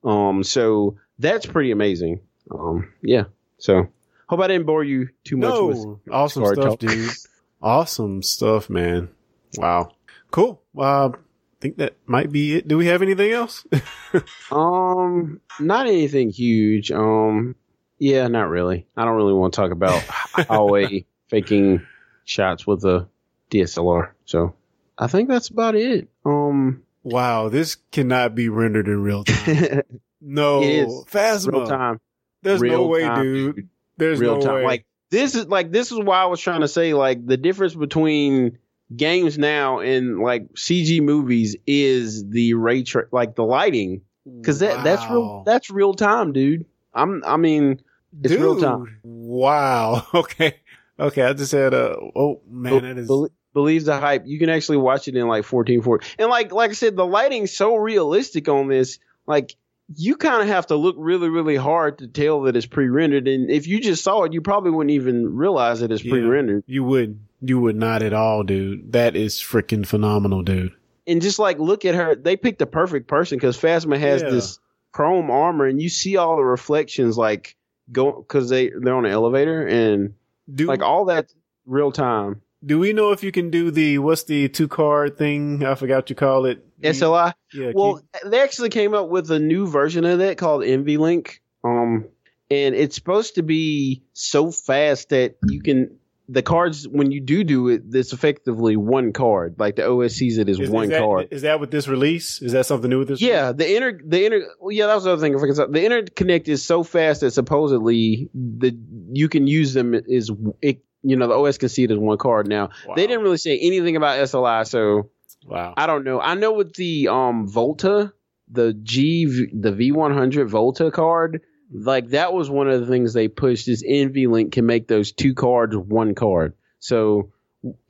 [0.04, 2.20] Um, so that's pretty amazing.
[2.50, 3.24] Um, yeah.
[3.58, 3.88] So
[4.28, 6.78] hope I didn't bore you too much with No, awesome stuff, talk.
[6.80, 7.10] dude.
[7.60, 9.08] Awesome stuff, man.
[9.56, 9.92] Wow.
[10.30, 10.62] Cool.
[10.76, 12.68] Uh, I think that might be it.
[12.68, 13.66] Do we have anything else?
[14.50, 16.90] Um, not anything huge.
[16.90, 17.56] Um,
[17.98, 18.86] yeah, not really.
[18.96, 21.86] I don't really want to talk about Huawei faking
[22.24, 23.08] shots with a
[23.50, 24.12] DSLR.
[24.24, 24.54] So
[24.96, 26.08] I think that's about it.
[26.24, 29.82] Um, wow, this cannot be rendered in real time.
[30.20, 30.60] No,
[31.08, 31.52] Phasma.
[31.52, 32.00] real time,
[32.42, 33.68] There's no way, time, dude.
[33.98, 34.54] There's real no time.
[34.56, 34.64] way.
[34.64, 37.72] Like this is like this is why I was trying to say like the difference
[37.76, 38.58] between
[38.96, 44.02] games now and like CG movies is the ray tra- like the lighting
[44.40, 46.64] because that that's real that's real time, dude.
[46.94, 47.80] I'm I mean
[48.22, 48.98] it's dude, real time.
[49.02, 50.06] Wow.
[50.14, 50.56] Okay.
[51.00, 51.22] Okay.
[51.22, 51.96] I just had a.
[52.16, 53.06] Oh man, that is.
[53.08, 54.24] Bel- believes the hype.
[54.26, 56.06] You can actually watch it in like 1440.
[56.18, 58.98] And like like I said, the lighting's so realistic on this.
[59.26, 59.54] Like
[59.94, 63.28] you kind of have to look really really hard to tell that it's pre-rendered.
[63.28, 66.12] And if you just saw it, you probably wouldn't even realize that it's Yeah.
[66.12, 66.64] pre-rendered.
[66.66, 67.20] You would.
[67.40, 68.92] You would not at all, dude.
[68.92, 70.72] That is freaking phenomenal, dude.
[71.06, 74.30] And just like look at her, they picked the perfect person because Phasma has Yeah.
[74.30, 74.58] this
[74.92, 77.56] chrome armor, and you see all the reflections like
[77.92, 80.14] go because they they're on an elevator and
[80.52, 81.32] Do like all that
[81.66, 82.42] real time.
[82.64, 85.64] do we know if you can do the what's the two card thing?
[85.64, 86.64] I forgot what you call it.
[86.82, 87.32] SLI.
[87.52, 87.72] Yeah.
[87.74, 91.38] Well, they actually came up with a new version of that called NVLink.
[91.64, 92.04] Um,
[92.50, 95.97] and it's supposed to be so fast that you can
[96.30, 99.54] the cards when you do do it, it's effectively one card.
[99.58, 101.28] Like the OS sees it as is, one is that, card.
[101.30, 102.42] Is that with this release?
[102.42, 103.20] Is that something new with this?
[103.22, 105.34] Yeah, the inter the inter well, yeah, that was the other thing.
[105.34, 108.78] I forgot to- The interconnect is so fast that supposedly the
[109.12, 110.30] you can use them is
[110.62, 110.82] it.
[111.02, 112.70] You know, the OS can see it as one card now.
[112.86, 112.94] Wow.
[112.96, 115.10] They didn't really say anything about SLI, so
[115.46, 115.72] Wow.
[115.76, 116.20] I don't know.
[116.20, 118.12] I know with the um Volta,
[118.50, 121.40] the G the V100 Volta card,
[121.72, 125.34] like that was one of the things they pushed is NVLink can make those two
[125.34, 126.54] cards one card.
[126.78, 127.32] So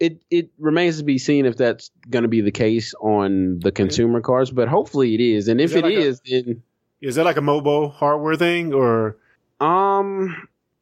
[0.01, 3.71] it it remains to be seen if that's going to be the case on the
[3.73, 5.49] consumer cards, but hopefully it is.
[5.49, 6.63] And if Is it like a- is, then
[7.01, 9.17] Is that like a mobile hardware thing or?
[9.61, 10.37] um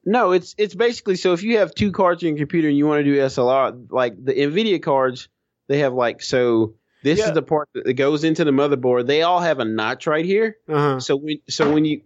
[0.04, 2.86] no, it's it's basically so if you have two cards in your computer and you
[2.86, 5.28] want to do SLR, like the Nvidia cards,
[5.66, 7.26] they have like so This Yeah.
[7.28, 9.06] is the part that goes into the motherboard.
[9.06, 10.56] They all have a notch right here.
[10.68, 11.00] Uh-huh.
[11.00, 12.02] So when so when you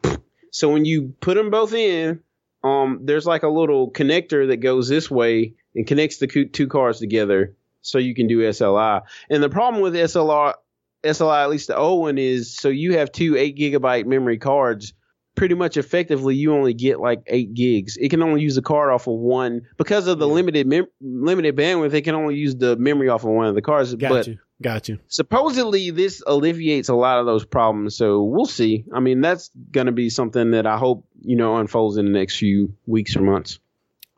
[0.50, 2.20] so when you put them both in,
[2.62, 6.98] um, there's like a little connector that goes this way and connects the two cars
[6.98, 9.02] together, so you can do SLI.
[9.30, 10.54] And the problem with SLR
[11.02, 14.92] SLI, at least the old one, is so you have two eight gigabyte memory cards.
[15.36, 17.96] Pretty much effectively, you only get like eight gigs.
[17.96, 21.56] It can only use the card off of one because of the limited mem- limited
[21.56, 21.94] bandwidth.
[21.94, 23.94] It can only use the memory off of one of the cards.
[23.94, 24.38] Got but you.
[24.62, 24.98] Got you.
[25.08, 29.86] supposedly this alleviates a lot of those problems so we'll see i mean that's going
[29.86, 33.22] to be something that i hope you know unfolds in the next few weeks or
[33.22, 33.58] months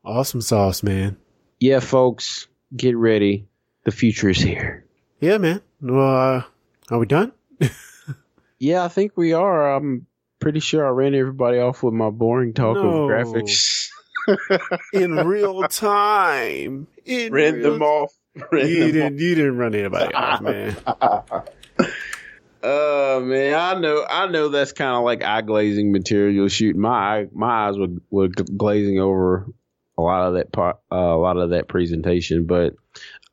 [0.04, 1.16] Awesome sauce, man.
[1.60, 3.46] yeah folks get ready
[3.84, 4.84] the future is here
[5.20, 5.60] Yeah, man.
[5.80, 6.42] Well, uh,
[6.90, 7.30] are we done?
[8.58, 10.06] yeah i think we are i'm
[10.40, 13.04] pretty sure i ran everybody off with my boring talk No.
[13.04, 13.88] of graphics
[14.92, 16.86] In real time.
[17.04, 18.12] In ran real them off
[18.52, 19.18] You didn't.
[19.18, 20.76] You didn't run anybody off, man.
[22.62, 26.48] Oh man, I know, I know that's kind of like eye glazing material.
[26.48, 29.46] Shooting my my eyes were were glazing over
[29.98, 32.46] a lot of that part, uh, a lot of that presentation.
[32.46, 32.74] But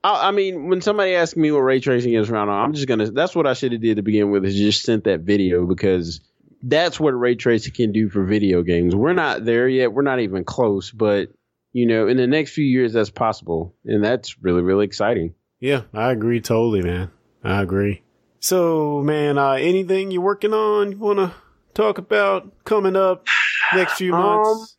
[0.04, 3.10] I, I mean, when somebody asks me what ray tracing is around, I'm just gonna.
[3.12, 4.46] That's what I should have did to begin with.
[4.46, 6.22] Is just sent that video because
[6.62, 8.96] that's what ray tracing can do for video games.
[8.96, 9.94] We're not there yet.
[9.94, 10.92] We're not even close.
[10.92, 11.30] But
[11.74, 15.34] you know, in the next few years, that's possible, and that's really really exciting.
[15.60, 17.12] Yeah, I agree totally, man.
[17.44, 18.02] I agree.
[18.40, 20.92] So, man, uh, anything you're working on?
[20.94, 21.34] You want to
[21.74, 23.26] talk about coming up
[23.74, 24.78] next few months?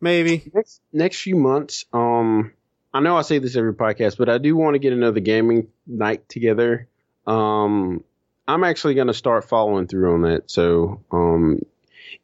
[0.00, 0.50] Maybe.
[0.54, 2.52] next next few months um
[2.94, 5.68] i know i say this every podcast but i do want to get another gaming
[5.86, 6.88] night together
[7.26, 8.02] um
[8.48, 11.60] i'm actually going to start following through on that so um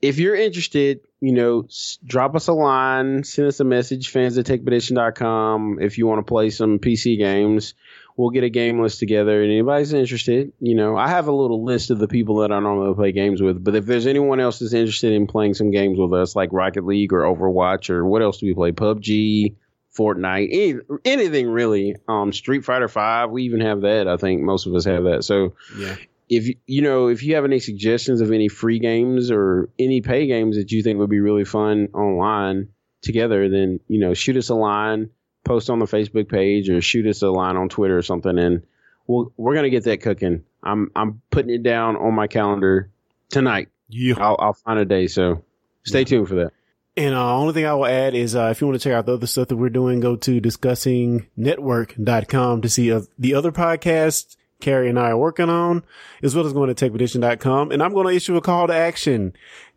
[0.03, 4.37] if you're interested you know s- drop us a line send us a message fans
[4.39, 7.75] at techpedition.com if you want to play some pc games
[8.17, 11.65] we'll get a game list together and anybody's interested you know i have a little
[11.65, 14.59] list of the people that i normally play games with but if there's anyone else
[14.59, 18.23] that's interested in playing some games with us like rocket league or overwatch or what
[18.23, 19.55] else do we play pubg
[19.97, 20.75] fortnite any,
[21.07, 24.85] anything really um street fighter 5 we even have that i think most of us
[24.85, 25.97] have that so Yeah.
[26.29, 30.01] If you- you know if you have any suggestions of any free games or any
[30.01, 32.69] pay games that you think would be really fun online
[33.03, 35.11] together then you know shoot us a line
[35.45, 38.63] post on the facebook page or shoot us a line on twitter or something and
[39.07, 40.43] we'll, we're gonna get that cooking.
[40.65, 42.91] I'm i'm putting it down on my calendar
[43.29, 43.69] tonight.
[43.89, 44.15] Yeah.
[44.19, 45.45] i'll, I'll find a day so
[45.85, 46.51] stay tuned for that.
[46.99, 49.05] And uh, only thing I will add is uh, if you want to check out
[49.05, 54.37] the other stuff that we're doing, go to discussingnetwork.com to see uh, the other podcasts
[54.61, 55.85] Kerry and I are working on,
[56.23, 57.71] as well as going to techpedition.com.
[57.71, 59.35] And I'm going to issue a call to action.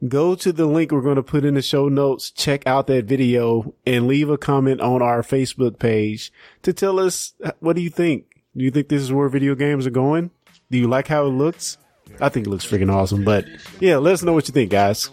[0.07, 3.05] Go to the link we're going to put in the show notes, check out that
[3.05, 6.31] video, and leave a comment on our Facebook page
[6.63, 8.25] to tell us what do you think?
[8.55, 10.31] Do you think this is where video games are going?
[10.71, 11.77] Do you like how it looks?
[12.21, 13.23] I think it looks freaking awesome.
[13.23, 13.45] But
[13.79, 15.09] yeah, let us know what you think, guys.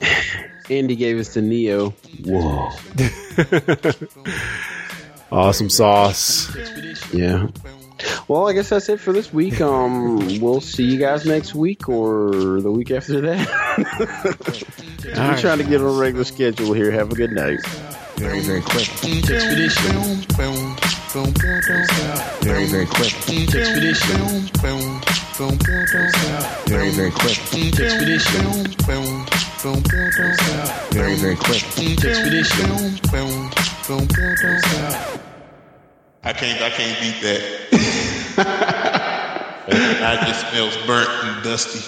[0.70, 1.90] andy gave us the neo
[2.24, 2.70] whoa
[5.30, 6.54] Awesome sauce.
[7.12, 7.48] yeah
[8.28, 11.88] well i guess that's it for this week um we'll see you guys next week
[11.88, 13.48] or the week after that
[15.04, 15.38] we're right.
[15.38, 17.60] trying to get on a regular schedule here have a good night
[18.16, 18.88] very, very quick.
[19.04, 19.92] Expedition.
[22.40, 23.12] Very, very quick.
[23.28, 24.16] Expedition.
[26.66, 27.36] Very, very quick.
[27.78, 28.46] Expedition.
[30.92, 31.62] Very, very quick.
[32.04, 32.96] Expedition.
[36.26, 37.40] I can't I can't beat that.
[40.02, 41.78] I just smells burnt and dusty.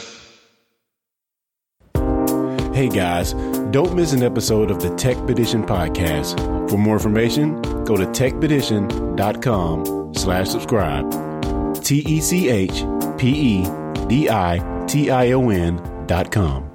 [2.72, 3.32] Hey guys,
[3.72, 6.38] don't miss an episode of the Tech Petition podcast.
[6.70, 11.10] For more information, go to techpedition.com slash subscribe.
[11.82, 12.84] T E C H
[13.16, 13.66] P E
[14.06, 16.67] D I T I O N dot com.